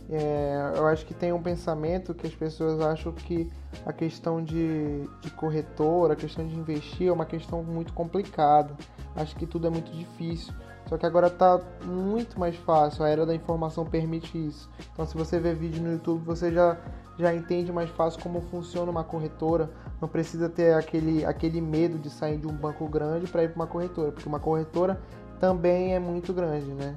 [0.08, 3.50] É, eu acho que tem um pensamento que as pessoas acham que
[3.84, 8.74] a questão de, de corretora, a questão de investir é uma questão muito complicada.
[9.16, 10.54] Acho que tudo é muito difícil.
[10.88, 14.70] Só que agora está muito mais fácil, a era da informação permite isso.
[14.92, 16.76] Então, se você vê vídeo no YouTube, você já,
[17.18, 19.68] já entende mais fácil como funciona uma corretora.
[20.00, 23.56] Não precisa ter aquele, aquele medo de sair de um banco grande para ir para
[23.56, 25.00] uma corretora, porque uma corretora
[25.40, 26.96] também é muito grande, né?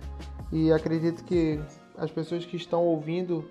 [0.51, 1.59] E acredito que
[1.97, 3.43] as pessoas que estão ouvindo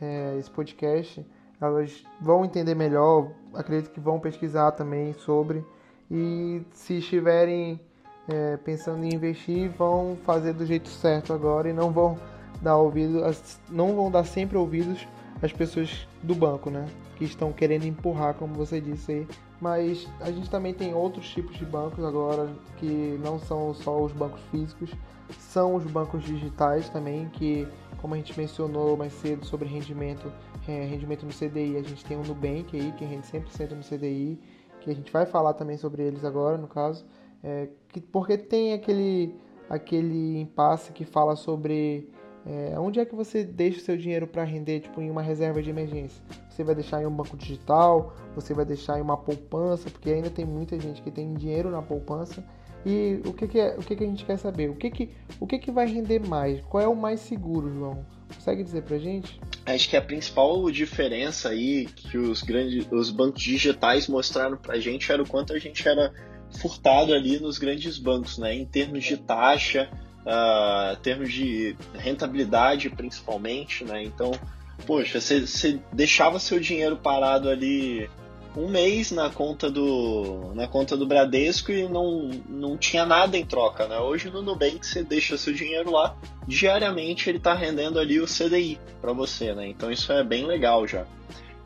[0.00, 1.24] é, esse podcast,
[1.60, 5.64] elas vão entender melhor, acredito que vão pesquisar também sobre.
[6.10, 7.80] E se estiverem
[8.28, 12.16] é, pensando em investir, vão fazer do jeito certo agora e não vão
[12.60, 13.20] dar ouvido,
[13.68, 15.06] não vão dar sempre ouvidos
[15.42, 16.86] às pessoas do banco, né?
[17.16, 19.28] Que estão querendo empurrar, como você disse aí.
[19.60, 24.12] Mas a gente também tem outros tipos de bancos agora que não são só os
[24.12, 24.90] bancos físicos,
[25.38, 27.66] são os bancos digitais também, que
[28.00, 30.32] como a gente mencionou mais cedo sobre rendimento,
[30.66, 34.38] é, rendimento no CDI, a gente tem o Nubank aí, que rende 100% no CDI,
[34.80, 37.04] que a gente vai falar também sobre eles agora, no caso.
[37.42, 39.34] É, que, porque tem aquele,
[39.68, 42.08] aquele impasse que fala sobre
[42.46, 45.62] é, onde é que você deixa o seu dinheiro para render, tipo, em uma reserva
[45.62, 46.22] de emergência.
[46.50, 50.30] Você vai deixar em um banco digital, você vai deixar em uma poupança, porque ainda
[50.30, 52.44] tem muita gente que tem dinheiro na poupança.
[52.84, 54.68] E o que, que, é, o que, que a gente quer saber?
[54.68, 56.60] O que que, o que que vai render mais?
[56.62, 58.04] Qual é o mais seguro, João?
[58.34, 59.40] Consegue dizer pra gente?
[59.64, 65.12] Acho que a principal diferença aí que os grandes os bancos digitais mostraram pra gente
[65.12, 66.12] era o quanto a gente era
[66.58, 68.54] furtado ali nos grandes bancos, né?
[68.54, 69.88] Em termos de taxa,
[70.22, 74.02] uh, termos de rentabilidade principalmente, né?
[74.02, 74.32] Então,
[74.86, 78.08] poxa, você deixava seu dinheiro parado ali
[78.56, 83.46] um mês na conta do na conta do Bradesco e não, não tinha nada em
[83.46, 83.98] troca, né?
[83.98, 88.78] Hoje no Nubank você deixa seu dinheiro lá, diariamente ele está rendendo ali o CDI
[89.00, 89.66] para você, né?
[89.68, 91.06] Então isso é bem legal já.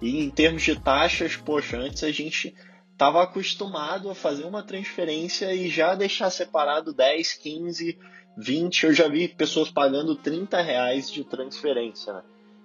[0.00, 2.54] E em termos de taxas, poxa, antes a gente
[2.96, 7.98] estava acostumado a fazer uma transferência e já deixar separado 10, 15,
[8.38, 8.84] 20.
[8.84, 12.14] Eu já vi pessoas pagando 30 reais de transferência.
[12.14, 12.22] Né?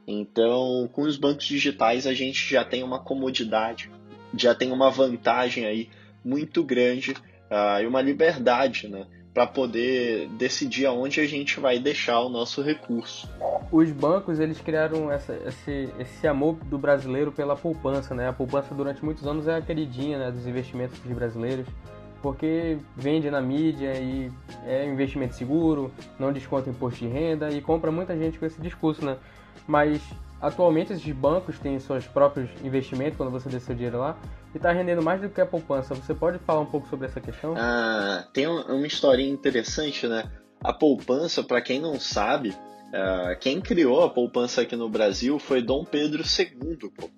[0.07, 3.91] Então, com os bancos digitais, a gente já tem uma comodidade,
[4.33, 5.89] já tem uma vantagem aí
[6.23, 9.05] muito grande uh, e uma liberdade, né?
[9.33, 13.29] Para poder decidir aonde a gente vai deixar o nosso recurso.
[13.71, 18.27] Os bancos eles criaram essa, esse, esse amor do brasileiro pela poupança, né?
[18.27, 21.65] A poupança durante muitos anos é a queridinha né, dos investimentos dos brasileiros,
[22.21, 24.29] porque vende na mídia e
[24.65, 29.05] é investimento seguro, não desconta imposto de renda e compra muita gente com esse discurso,
[29.05, 29.17] né?
[29.65, 30.01] Mas
[30.41, 34.17] atualmente esses bancos têm seus próprios investimentos quando você deixa seu dinheiro lá
[34.53, 35.93] e está rendendo mais do que a poupança.
[35.93, 37.53] Você pode falar um pouco sobre essa questão?
[37.55, 40.29] Ah, tem uma historinha interessante, né?
[40.63, 42.55] A poupança, para quem não sabe,
[42.91, 47.09] Uh, quem criou a poupança aqui no Brasil foi Dom Pedro II, pô.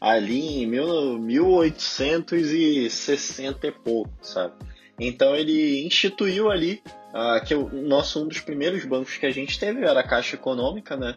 [0.00, 4.54] ali em mil, 1860 e pouco, sabe?
[4.98, 6.80] Então ele instituiu ali
[7.12, 10.36] uh, que o nosso um dos primeiros bancos que a gente teve era a Caixa
[10.36, 11.16] Econômica, né?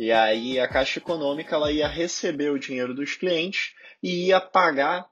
[0.00, 5.06] E aí a Caixa Econômica ela ia receber o dinheiro dos clientes e ia pagar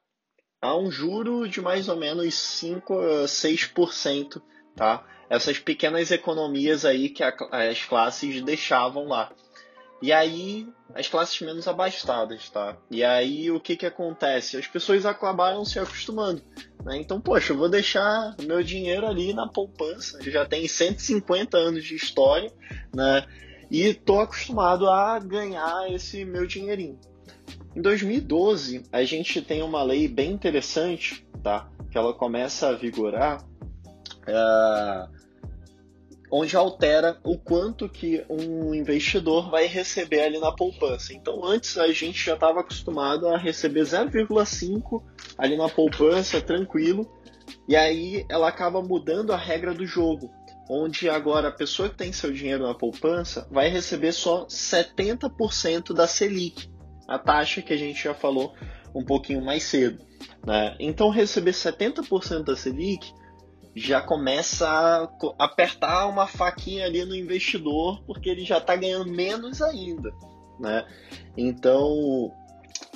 [0.62, 4.40] a um juro de mais ou menos 5 a 6%,
[4.74, 5.04] tá?
[5.28, 7.34] essas pequenas economias aí que a,
[7.68, 9.30] as classes deixavam lá.
[10.00, 12.78] E aí, as classes menos abastadas, tá?
[12.90, 14.56] E aí, o que que acontece?
[14.56, 16.42] As pessoas acabaram se acostumando,
[16.82, 16.96] né?
[16.96, 21.94] Então, poxa, eu vou deixar meu dinheiro ali na poupança, já tem 150 anos de
[21.94, 22.50] história,
[22.94, 23.26] né?
[23.70, 26.98] E tô acostumado a ganhar esse meu dinheirinho.
[27.76, 31.70] Em 2012, a gente tem uma lei bem interessante, tá?
[31.90, 33.44] Que ela começa a vigorar,
[34.26, 35.18] uh,
[36.30, 41.12] onde altera o quanto que um investidor vai receber ali na poupança.
[41.12, 45.02] Então antes a gente já estava acostumado a receber 0,5
[45.36, 47.10] ali na poupança, tranquilo,
[47.66, 50.30] e aí ela acaba mudando a regra do jogo,
[50.68, 56.06] onde agora a pessoa que tem seu dinheiro na poupança vai receber só 70% da
[56.06, 56.68] Selic,
[57.06, 58.54] a taxa que a gente já falou
[58.94, 60.04] um pouquinho mais cedo.
[60.46, 60.76] Né?
[60.78, 63.12] Então receber 70% da Selic
[63.74, 65.08] já começa a
[65.38, 70.10] apertar uma faquinha ali no investidor, porque ele já está ganhando menos ainda,
[70.58, 70.84] né?
[71.36, 72.32] Então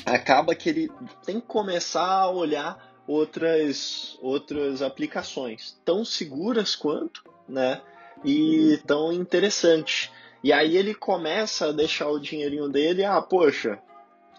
[0.05, 0.91] acaba que ele
[1.25, 7.23] tem que começar a olhar outras outras aplicações tão seguras quanto,
[7.53, 7.81] né?
[8.25, 10.11] E tão interessantes.
[10.43, 13.79] E aí ele começa a deixar o dinheirinho dele, ah, poxa,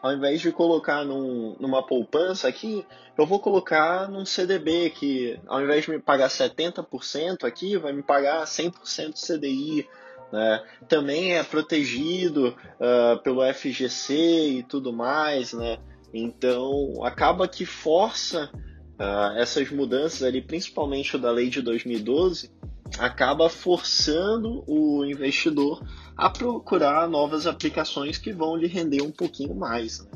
[0.02, 2.86] ao invés de colocar num, numa poupança aqui,
[3.18, 8.04] eu vou colocar num CDB que, ao invés de me pagar 70% aqui, vai me
[8.04, 9.88] pagar 100% CDI.
[10.30, 10.64] Né?
[10.90, 14.14] Também é protegido uh, pelo FGC
[14.58, 15.54] e tudo mais.
[15.54, 15.78] Né?
[16.14, 18.52] Então, acaba que força
[19.00, 22.52] uh, essas mudanças ali, principalmente o da lei de 2012,
[23.00, 25.84] acaba forçando o investidor
[26.16, 30.02] a procurar novas aplicações que vão lhe render um pouquinho mais.
[30.02, 30.12] Né?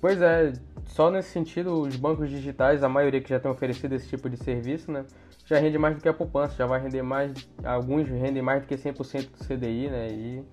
[0.00, 0.52] Pois é,
[0.86, 4.36] só nesse sentido, os bancos digitais, a maioria que já tem oferecido esse tipo de
[4.36, 5.04] serviço, né,
[5.44, 7.32] já rende mais do que a poupança, já vai render mais,
[7.64, 10.44] alguns rendem mais do que 100% do CDI, né, e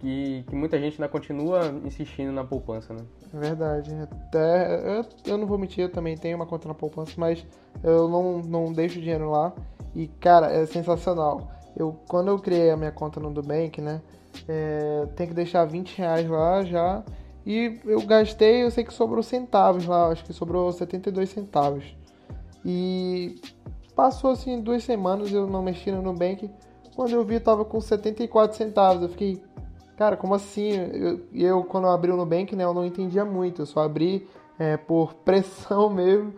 [0.00, 3.00] que, que, muita gente ainda continua insistindo na poupança, né.
[3.32, 7.12] É verdade, até, eu, eu não vou mentir, eu também tenho uma conta na poupança,
[7.16, 7.46] mas
[7.82, 9.52] eu não, não deixo dinheiro lá,
[9.94, 14.02] e cara, é sensacional eu quando eu criei a minha conta no Nubank, né,
[14.48, 17.04] é, tem que deixar 20 reais lá já.
[17.46, 21.84] E eu gastei, eu sei que sobrou centavos lá, acho que sobrou 72 centavos.
[22.64, 23.40] E
[23.94, 26.50] passou assim duas semanas eu não mexi no Nubank.
[26.94, 29.02] Quando eu vi, eu tava com 74 centavos.
[29.02, 29.40] Eu fiquei,
[29.96, 30.72] cara, como assim?
[30.72, 33.62] Eu, eu, quando eu abri o Nubank, né, eu não entendia muito.
[33.62, 36.34] Eu só abri é, por pressão mesmo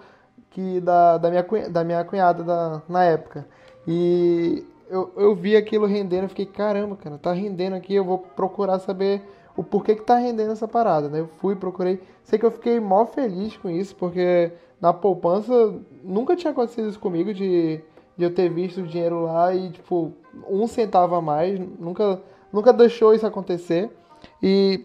[0.51, 3.47] que da, da, minha, da minha cunhada da, na época.
[3.87, 8.19] E eu, eu vi aquilo rendendo, eu fiquei, caramba, cara, tá rendendo aqui, eu vou
[8.19, 9.23] procurar saber
[9.57, 11.21] o porquê que tá rendendo essa parada, né?
[11.21, 12.01] Eu fui, procurei.
[12.25, 16.99] Sei que eu fiquei mó feliz com isso, porque na poupança nunca tinha acontecido isso
[16.99, 17.81] comigo de,
[18.17, 20.13] de eu ter visto o dinheiro lá e, tipo,
[20.49, 21.59] um centavo a mais.
[21.79, 22.21] Nunca,
[22.53, 23.91] nunca deixou isso acontecer.
[24.43, 24.85] E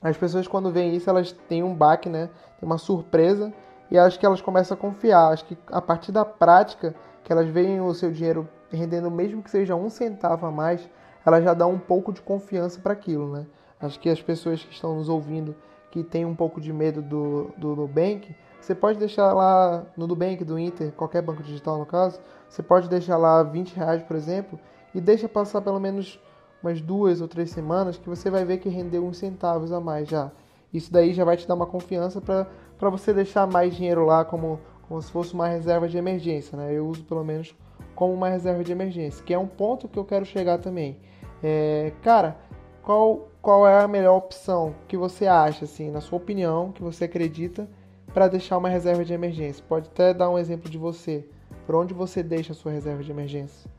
[0.00, 2.30] as pessoas, quando veem isso, elas têm um baque, né?
[2.58, 3.52] Tem uma surpresa.
[3.92, 5.34] E acho que elas começam a confiar.
[5.34, 9.50] Acho que a partir da prática, que elas veem o seu dinheiro rendendo mesmo que
[9.50, 10.88] seja um centavo a mais,
[11.26, 13.46] ela já dá um pouco de confiança para aquilo, né?
[13.78, 15.54] Acho que as pessoas que estão nos ouvindo
[15.90, 20.42] que têm um pouco de medo do, do Nubank, você pode deixar lá no Nubank,
[20.42, 22.18] do Inter, qualquer banco digital no caso,
[22.48, 24.58] você pode deixar lá 20 reais, por exemplo,
[24.94, 26.18] e deixa passar pelo menos
[26.62, 30.08] umas duas ou três semanas que você vai ver que rendeu uns centavos a mais
[30.08, 30.32] já.
[30.72, 32.46] Isso daí já vai te dar uma confiança para
[32.90, 36.72] você deixar mais dinheiro lá como, como se fosse uma reserva de emergência, né?
[36.72, 37.54] Eu uso pelo menos
[37.94, 40.98] como uma reserva de emergência, que é um ponto que eu quero chegar também.
[41.42, 42.36] É, cara,
[42.82, 47.04] qual, qual é a melhor opção que você acha, assim, na sua opinião, que você
[47.04, 47.68] acredita,
[48.12, 49.64] para deixar uma reserva de emergência?
[49.68, 51.24] Pode até dar um exemplo de você.
[51.66, 53.70] Por onde você deixa a sua reserva de emergência?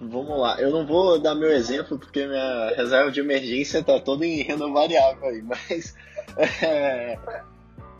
[0.00, 4.26] Vamos lá, eu não vou dar meu exemplo porque minha reserva de emergência está toda
[4.26, 5.94] em renda variável aí, mas
[6.62, 7.18] é,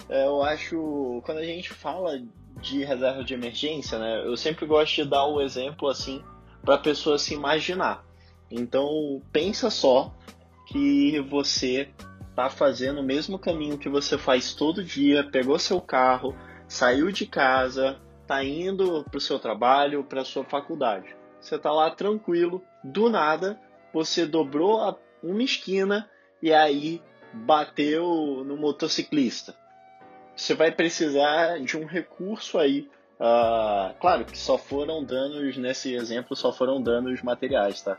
[0.09, 2.21] eu acho quando a gente fala
[2.61, 4.23] de reserva de emergência, né?
[4.25, 6.23] Eu sempre gosto de dar o exemplo assim
[6.63, 8.05] para a pessoa se imaginar.
[8.51, 10.15] Então pensa só
[10.67, 11.89] que você
[12.35, 16.37] tá fazendo o mesmo caminho que você faz todo dia, pegou seu carro,
[16.69, 21.17] saiu de casa, tá indo para o seu trabalho, para sua faculdade.
[21.41, 23.59] Você tá lá tranquilo, do nada
[23.93, 26.11] você dobrou uma esquina
[26.43, 27.01] e aí
[27.33, 29.57] bateu no motociclista.
[30.37, 32.89] Você vai precisar de um recurso aí.
[33.19, 37.99] Uh, claro que só foram danos, nesse exemplo, só foram danos materiais, tá?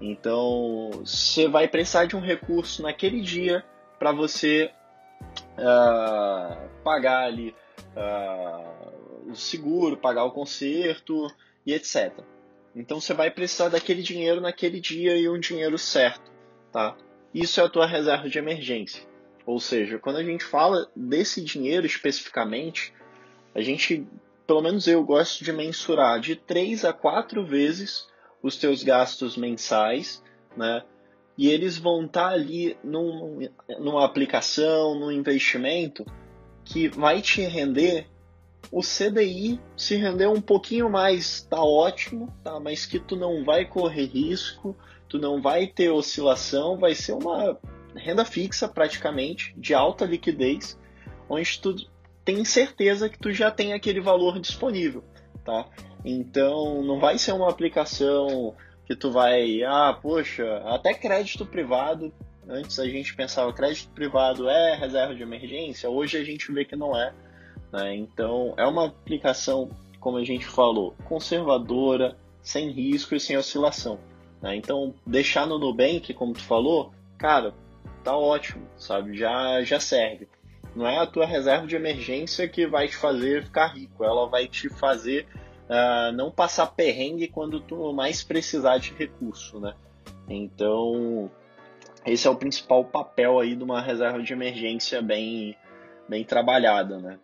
[0.00, 3.64] Então, você vai precisar de um recurso naquele dia
[3.98, 4.70] para você
[5.56, 7.54] uh, pagar ali
[7.96, 11.28] uh, o seguro, pagar o conserto
[11.64, 12.12] e etc.
[12.74, 16.30] Então você vai precisar daquele dinheiro naquele dia e um dinheiro certo,
[16.70, 16.94] tá?
[17.32, 19.02] Isso é a tua reserva de emergência.
[19.46, 22.92] Ou seja, quando a gente fala desse dinheiro especificamente,
[23.54, 24.04] a gente,
[24.44, 28.08] pelo menos eu gosto de mensurar de 3 a 4 vezes
[28.42, 30.22] os teus gastos mensais,
[30.56, 30.82] né?
[31.38, 36.04] E eles vão estar ali num, numa aplicação, num investimento
[36.64, 38.08] que vai te render
[38.72, 42.58] o CDI se render um pouquinho mais, tá ótimo, tá?
[42.58, 44.76] Mas que tu não vai correr risco,
[45.08, 47.56] tu não vai ter oscilação, vai ser uma
[47.96, 50.78] renda fixa praticamente, de alta liquidez,
[51.28, 51.74] onde tu
[52.24, 55.04] tem certeza que tu já tem aquele valor disponível,
[55.44, 55.66] tá?
[56.04, 62.12] Então não vai ser uma aplicação que tu vai, ah, poxa, até crédito privado,
[62.48, 66.76] antes a gente pensava crédito privado é reserva de emergência, hoje a gente vê que
[66.76, 67.12] não é.
[67.72, 67.96] Né?
[67.96, 69.70] Então, é uma aplicação,
[70.00, 73.98] como a gente falou, conservadora, sem risco e sem oscilação.
[74.40, 74.56] Né?
[74.56, 77.52] Então, deixar no Nubank, como tu falou, cara,
[78.06, 79.18] tá ótimo, sabe?
[79.18, 80.28] Já, já serve.
[80.76, 84.46] Não é a tua reserva de emergência que vai te fazer ficar rico, ela vai
[84.46, 85.26] te fazer
[85.68, 89.74] uh, não passar perrengue quando tu mais precisar de recurso, né?
[90.28, 91.28] Então,
[92.04, 95.56] esse é o principal papel aí de uma reserva de emergência bem,
[96.08, 97.18] bem trabalhada, né?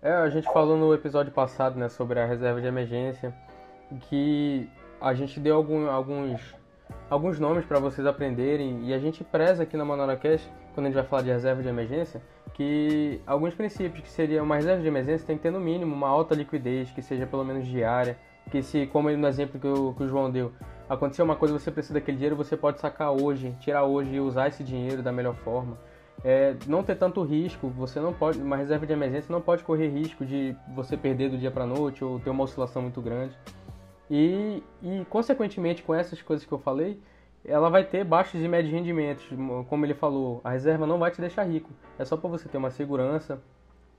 [0.00, 3.34] É, a gente falou no episódio passado, né, sobre a reserva de emergência,
[4.08, 4.66] que
[5.00, 6.40] a gente deu algum, alguns,
[7.10, 10.94] alguns nomes para vocês aprenderem e a gente preza aqui na ManoraCast, quando a gente
[10.94, 12.22] vai falar de reserva de emergência,
[12.54, 16.08] que alguns princípios, que seria uma reserva de emergência tem que ter no mínimo uma
[16.08, 18.16] alta liquidez, que seja pelo menos diária,
[18.50, 20.52] que se, como no exemplo que o, que o João deu,
[20.88, 24.48] acontecer uma coisa você precisa daquele dinheiro, você pode sacar hoje, tirar hoje e usar
[24.48, 25.76] esse dinheiro da melhor forma
[26.24, 29.88] é, não ter tanto risco, você não pode, uma reserva de emergência não pode correr
[29.88, 33.36] risco de você perder do dia para noite ou ter uma oscilação muito grande.
[34.14, 37.00] E, e, consequentemente, com essas coisas que eu falei,
[37.42, 39.24] ela vai ter baixos e médios rendimentos.
[39.70, 41.70] Como ele falou, a reserva não vai te deixar rico.
[41.98, 43.40] É só para você ter uma segurança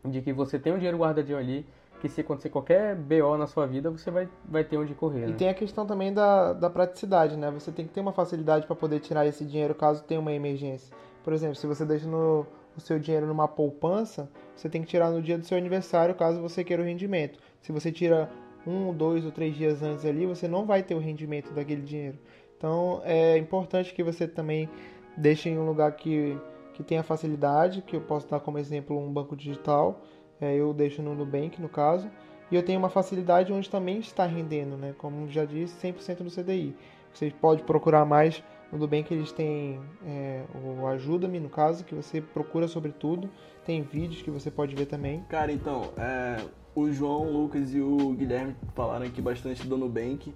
[0.06, 1.66] de que você tem um dinheiro guardadinho ali,
[2.00, 5.24] que se acontecer qualquer BO na sua vida, você vai, vai ter onde correr.
[5.24, 5.36] E né?
[5.36, 7.50] tem a questão também da, da praticidade, né?
[7.50, 10.96] Você tem que ter uma facilidade para poder tirar esse dinheiro caso tenha uma emergência.
[11.24, 12.46] Por exemplo, se você deixa no,
[12.78, 16.40] o seu dinheiro numa poupança, você tem que tirar no dia do seu aniversário caso
[16.40, 17.40] você queira o rendimento.
[17.62, 18.30] Se você tira
[18.66, 22.18] um, dois ou três dias antes ali, você não vai ter o rendimento daquele dinheiro.
[22.58, 24.70] Então é importante que você também
[25.18, 26.38] deixe em um lugar que,
[26.74, 30.02] que tenha facilidade, que eu posso dar como exemplo um banco digital.
[30.40, 32.10] É, eu deixo no Nubank, no caso.
[32.52, 34.94] E eu tenho uma facilidade onde também está rendendo, né?
[34.98, 36.76] Como já disse, 100% no CDI.
[37.14, 38.44] Você pode procurar mais
[38.88, 43.30] bem que eles têm é, o Ajuda-me, no caso, que você procura sobre tudo.
[43.66, 45.24] Tem vídeos que você pode ver também.
[45.30, 46.44] Cara, então, é,
[46.76, 50.34] o João, o Lucas e o Guilherme falaram aqui bastante do Nubank.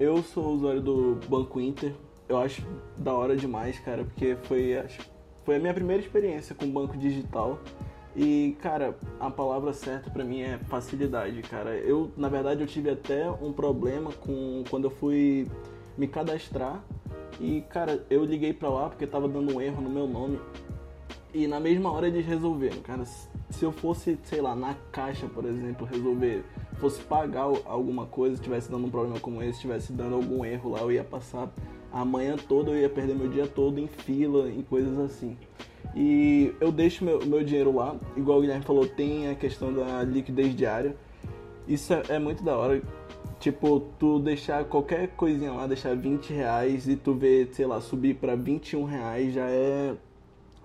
[0.00, 1.92] Eu sou usuário do Banco Inter.
[2.28, 2.62] Eu acho
[2.96, 5.00] da hora demais, cara, porque foi, acho,
[5.44, 7.58] foi a minha primeira experiência com banco digital.
[8.16, 11.76] E, cara, a palavra certa para mim é facilidade, cara.
[11.76, 15.46] Eu, na verdade, eu tive até um problema com quando eu fui
[15.96, 16.82] me cadastrar
[17.40, 20.40] e, cara, eu liguei pra lá porque tava dando um erro no meu nome.
[21.32, 23.04] E na mesma hora eles resolveram, cara.
[23.04, 26.44] Se eu fosse, sei lá, na caixa, por exemplo, resolver,
[26.78, 30.80] fosse pagar alguma coisa, tivesse dando um problema como esse, tivesse dando algum erro lá,
[30.80, 31.50] eu ia passar
[31.92, 35.36] a manhã toda, eu ia perder meu dia todo em fila, em coisas assim.
[35.94, 40.02] E eu deixo meu, meu dinheiro lá, igual o Guilherme falou, tem a questão da
[40.02, 40.96] liquidez diária.
[41.66, 42.82] Isso é, é muito da hora.
[43.40, 48.14] Tipo, tu deixar qualquer coisinha lá, deixar 20 reais e tu ver, sei lá, subir
[48.14, 49.94] para 21 reais já é.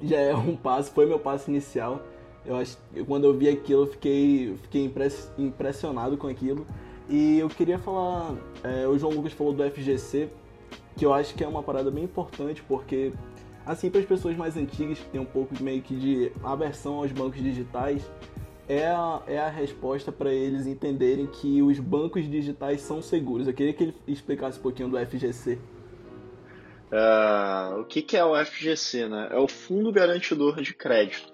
[0.02, 2.02] Já é um passo, foi meu passo inicial.
[2.46, 4.92] Eu acho quando eu vi aquilo eu fiquei, fiquei
[5.38, 6.66] impressionado com aquilo.
[7.10, 10.30] E eu queria falar, é, o João Lucas falou do FGC,
[10.96, 13.12] que eu acho que é uma parada bem importante, porque
[13.66, 17.12] assim para as pessoas mais antigas que tem um pouco meio que de aversão aos
[17.12, 18.04] bancos digitais,
[18.68, 23.48] é a, é a resposta para eles entenderem que os bancos digitais são seguros.
[23.48, 25.56] Eu queria que ele explicasse um pouquinho do FGC.
[25.56, 29.08] Uh, ah, o que, que é o FGC?
[29.08, 29.30] Né?
[29.32, 31.34] É o Fundo Garantidor de Crédito.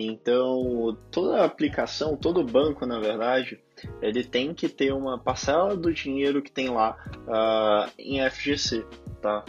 [0.00, 3.60] Então, toda aplicação, todo banco, na verdade,
[4.00, 8.86] ele tem que ter uma parcela do dinheiro que tem lá uh, em FGC,
[9.20, 9.44] tá?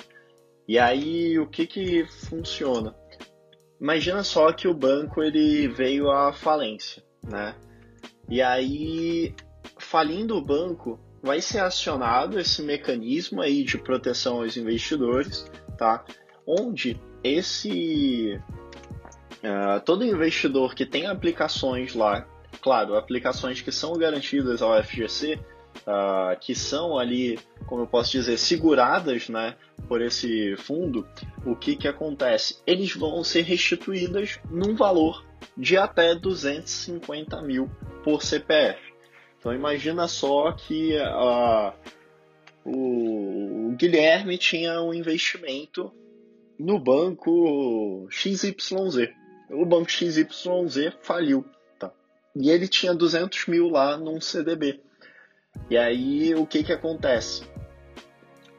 [0.68, 2.96] E aí o que que funciona?
[3.80, 7.56] Imagina só que o banco ele veio à falência, né?
[8.30, 9.34] E aí,
[9.78, 16.04] falindo o banco, vai ser acionado esse mecanismo aí de proteção aos investidores, tá?
[16.46, 18.40] Onde esse
[19.44, 22.28] uh, todo investidor que tem aplicações lá,
[22.62, 25.40] claro, aplicações que são garantidas ao FGC, uh,
[25.88, 29.56] ah, que são ali, como eu posso dizer, seguradas, né,
[29.88, 31.08] por esse fundo,
[31.46, 32.58] o que que acontece?
[32.66, 35.26] Eles vão ser restituídas num valor
[35.58, 37.70] de até 250 mil
[38.04, 38.80] por CPF.
[39.40, 41.74] Então imagina só que uh,
[42.66, 45.92] o Guilherme tinha um investimento
[46.58, 49.10] no banco XYZ.
[49.50, 51.46] O banco XYZ faliu.
[51.80, 51.92] Tá?
[52.36, 54.82] E ele tinha 200 mil lá num CDB.
[55.70, 57.44] E aí o que, que acontece?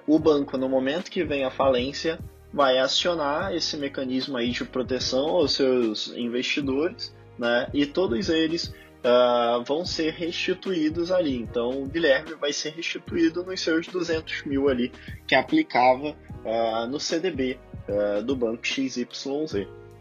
[0.07, 2.19] O banco, no momento que vem a falência,
[2.53, 7.69] vai acionar esse mecanismo aí de proteção aos seus investidores, né?
[7.73, 11.37] E todos eles uh, vão ser restituídos ali.
[11.37, 14.93] Então, o Guilherme vai ser restituído nos seus 200 mil ali
[15.27, 16.09] que aplicava
[16.45, 19.07] uh, no CDB uh, ah, do banco XYZ.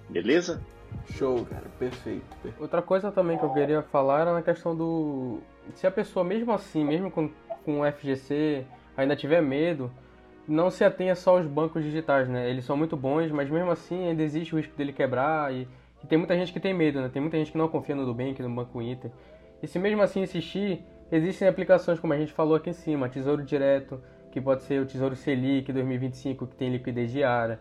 [0.10, 0.62] Beleza?
[1.14, 2.62] Show, cara, perfeito, perfeito.
[2.62, 5.39] Outra coisa também que eu queria falar era na questão do.
[5.76, 7.30] Se a pessoa, mesmo assim, mesmo com,
[7.64, 8.66] com o FGC,
[8.97, 9.91] ainda tiver medo,
[10.50, 12.50] não se atenha só aos bancos digitais, né?
[12.50, 15.68] Eles são muito bons, mas mesmo assim ainda existe o risco dele quebrar e
[16.04, 17.10] e tem muita gente que tem medo, né?
[17.10, 19.12] Tem muita gente que não confia no Nubank, no Banco Inter.
[19.62, 23.43] E se mesmo assim insistir, existem aplicações como a gente falou aqui em cima, Tesouro
[23.43, 27.60] Direto, que pode ser o Tesouro Selic 2025, que tem liquidez diária.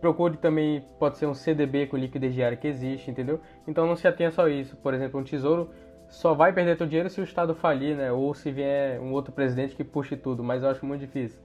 [0.00, 3.40] Procure também, pode ser um CDB com liquidez diária que existe, entendeu?
[3.66, 4.76] Então não se atenha só a isso.
[4.76, 5.70] Por exemplo, um tesouro
[6.08, 8.12] só vai perder teu dinheiro se o Estado falir, né?
[8.12, 11.40] Ou se vier um outro presidente que puxe tudo, mas eu acho muito difícil,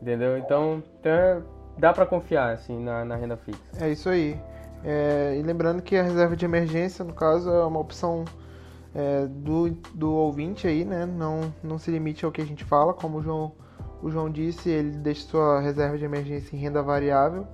[0.00, 0.38] entendeu?
[0.38, 1.42] Então, então
[1.78, 3.60] dá para confiar, assim, na, na renda fixa.
[3.80, 4.38] É isso aí.
[4.84, 8.24] É, e lembrando que a reserva de emergência, no caso, é uma opção
[8.94, 11.06] é, do, do ouvinte aí, né?
[11.06, 13.52] Não, não se limite ao que a gente fala, como o João,
[14.02, 17.46] o João disse, ele deixa sua reserva de emergência em renda variável.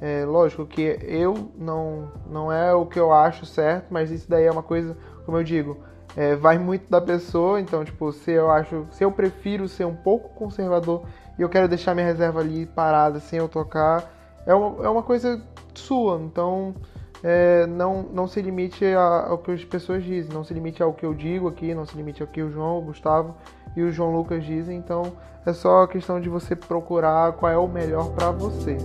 [0.00, 4.44] É, lógico que eu não, não é o que eu acho certo, mas isso daí
[4.44, 4.96] é uma coisa,
[5.26, 5.76] como eu digo,
[6.16, 7.60] é, vai muito da pessoa.
[7.60, 11.04] Então, tipo, se eu acho, se eu prefiro ser um pouco conservador
[11.38, 14.10] e eu quero deixar minha reserva ali parada sem eu tocar,
[14.44, 15.40] é uma, é uma coisa
[15.72, 16.20] sua.
[16.20, 16.74] Então,
[17.22, 21.06] é, não, não se limite ao que as pessoas dizem, não se limite ao que
[21.06, 23.34] eu digo aqui, não se limite ao que o João, o Gustavo
[23.76, 24.76] e o João Lucas dizem.
[24.76, 25.12] Então,
[25.46, 28.76] é só questão de você procurar qual é o melhor para você.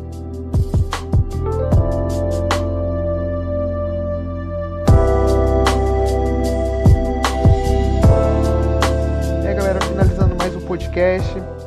[9.44, 11.63] É, galera, finalizando mais um podcast.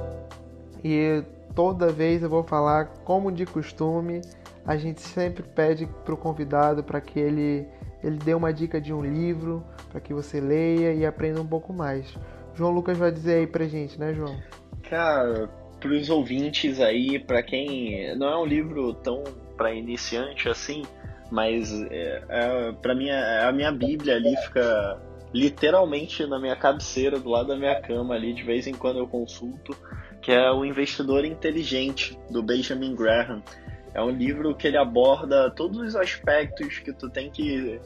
[0.89, 4.21] E toda vez eu vou falar, como de costume,
[4.65, 7.67] a gente sempre pede para o convidado para que ele,
[8.05, 11.73] ele dê uma dica de um livro, para que você leia e aprenda um pouco
[11.73, 12.15] mais.
[12.55, 14.37] João Lucas vai dizer aí pra gente, né, João?
[14.89, 19.25] Cara, para os ouvintes aí, para quem não é um livro tão
[19.57, 20.85] para iniciante assim,
[21.33, 25.01] mas é, é, para mim é, a minha Bíblia ali fica
[25.35, 29.09] literalmente na minha cabeceira, do lado da minha cama ali, de vez em quando eu
[29.09, 29.77] consulto,
[30.27, 33.41] que é o Investidor Inteligente do Benjamin Graham.
[33.95, 37.81] É um livro que ele aborda todos os aspectos que tu tem que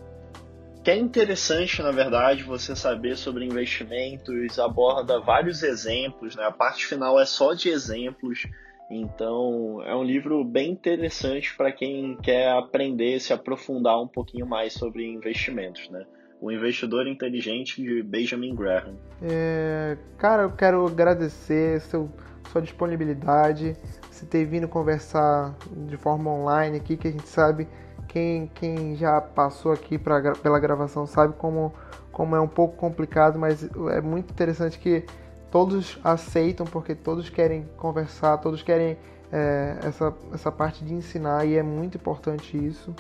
[0.83, 6.45] que é interessante, na verdade, você saber sobre investimentos, aborda vários exemplos, né?
[6.45, 8.47] A parte final é só de exemplos.
[8.91, 14.73] Então, é um livro bem interessante para quem quer aprender, se aprofundar um pouquinho mais
[14.73, 16.07] sobre investimentos, né?
[16.41, 18.97] O Investidor Inteligente de Benjamin Graham.
[19.21, 22.11] É, cara, eu quero agradecer seu,
[22.51, 23.77] sua disponibilidade
[24.11, 25.55] você ter vindo conversar
[25.89, 27.69] de forma online aqui, que a gente sabe,
[28.09, 31.73] quem, quem já passou aqui pra, pela gravação sabe como,
[32.13, 35.05] como é um pouco complicado, mas é muito interessante que
[35.51, 38.99] todos aceitam, porque todos querem conversar, todos querem
[39.33, 42.95] é, essa, essa parte de ensinar e é muito importante isso.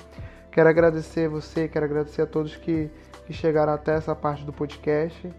[0.50, 2.90] Quero agradecer você, quero agradecer a todos que,
[3.26, 5.30] que chegaram até essa parte do podcast.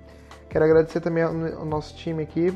[0.49, 2.53] Quero agradecer também ao nosso time aqui.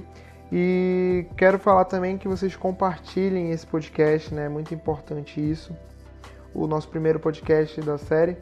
[0.52, 4.46] E quero falar também que vocês compartilhem esse podcast, né?
[4.46, 5.76] É muito importante isso.
[6.54, 8.38] O nosso primeiro podcast da série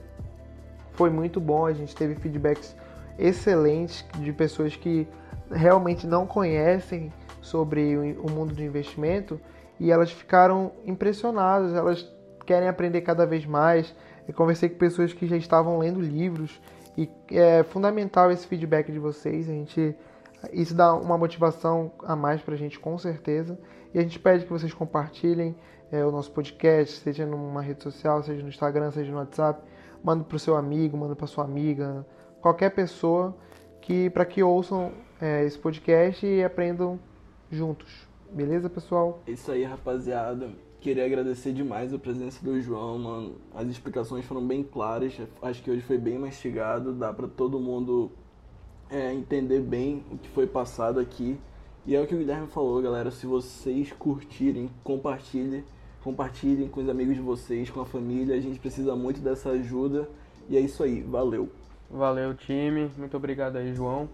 [0.92, 2.76] foi muito bom, a gente teve feedbacks
[3.18, 5.08] excelentes de pessoas que
[5.52, 9.40] realmente não conhecem sobre o mundo do investimento
[9.80, 12.10] e elas ficaram impressionadas, elas
[12.46, 13.94] querem aprender cada vez mais.
[14.28, 16.62] Eu conversei com pessoas que já estavam lendo livros
[16.98, 19.50] e é fundamental esse feedback de vocês.
[19.50, 19.96] A gente
[20.52, 23.58] isso dá uma motivação a mais para a gente, com certeza.
[23.94, 25.56] E a gente pede que vocês compartilhem,
[25.92, 29.62] é, o nosso podcast, seja numa rede social, seja no Instagram, seja no WhatsApp.
[30.04, 32.06] Manda para o seu amigo, manda para sua amiga,
[32.42, 33.38] qualquer pessoa
[33.82, 34.92] que para que ouçam
[35.22, 37.00] é, esse podcast e aprendam
[37.50, 38.08] juntos.
[38.32, 39.22] Beleza, pessoal?
[39.28, 40.50] Isso aí, rapaziada.
[40.82, 43.36] Queria agradecer demais a presença do João, mano.
[43.54, 45.16] As explicações foram bem claras.
[45.42, 46.92] Acho que hoje foi bem mastigado.
[46.92, 48.12] Dá para todo mundo
[48.90, 51.38] é, entender bem o que foi passado aqui.
[51.86, 53.12] E é o que o Guilherme falou, galera.
[53.12, 55.64] Se vocês curtirem, compartilhem.
[56.04, 58.36] Compartilhem com os amigos de vocês, com a família.
[58.36, 60.08] A gente precisa muito dessa ajuda.
[60.50, 61.02] E é isso aí.
[61.02, 61.50] Valeu.
[61.90, 62.90] Valeu, time.
[62.98, 64.10] Muito obrigado aí, João.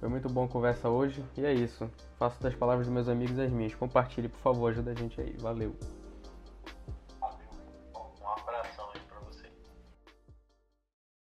[0.00, 1.22] Foi muito bom a conversa hoje.
[1.36, 1.90] E é isso.
[2.18, 3.74] Faço das palavras dos meus amigos as minhas.
[3.74, 4.70] Compartilhe, por favor.
[4.70, 5.34] Ajuda a gente aí.
[5.38, 5.74] Valeu.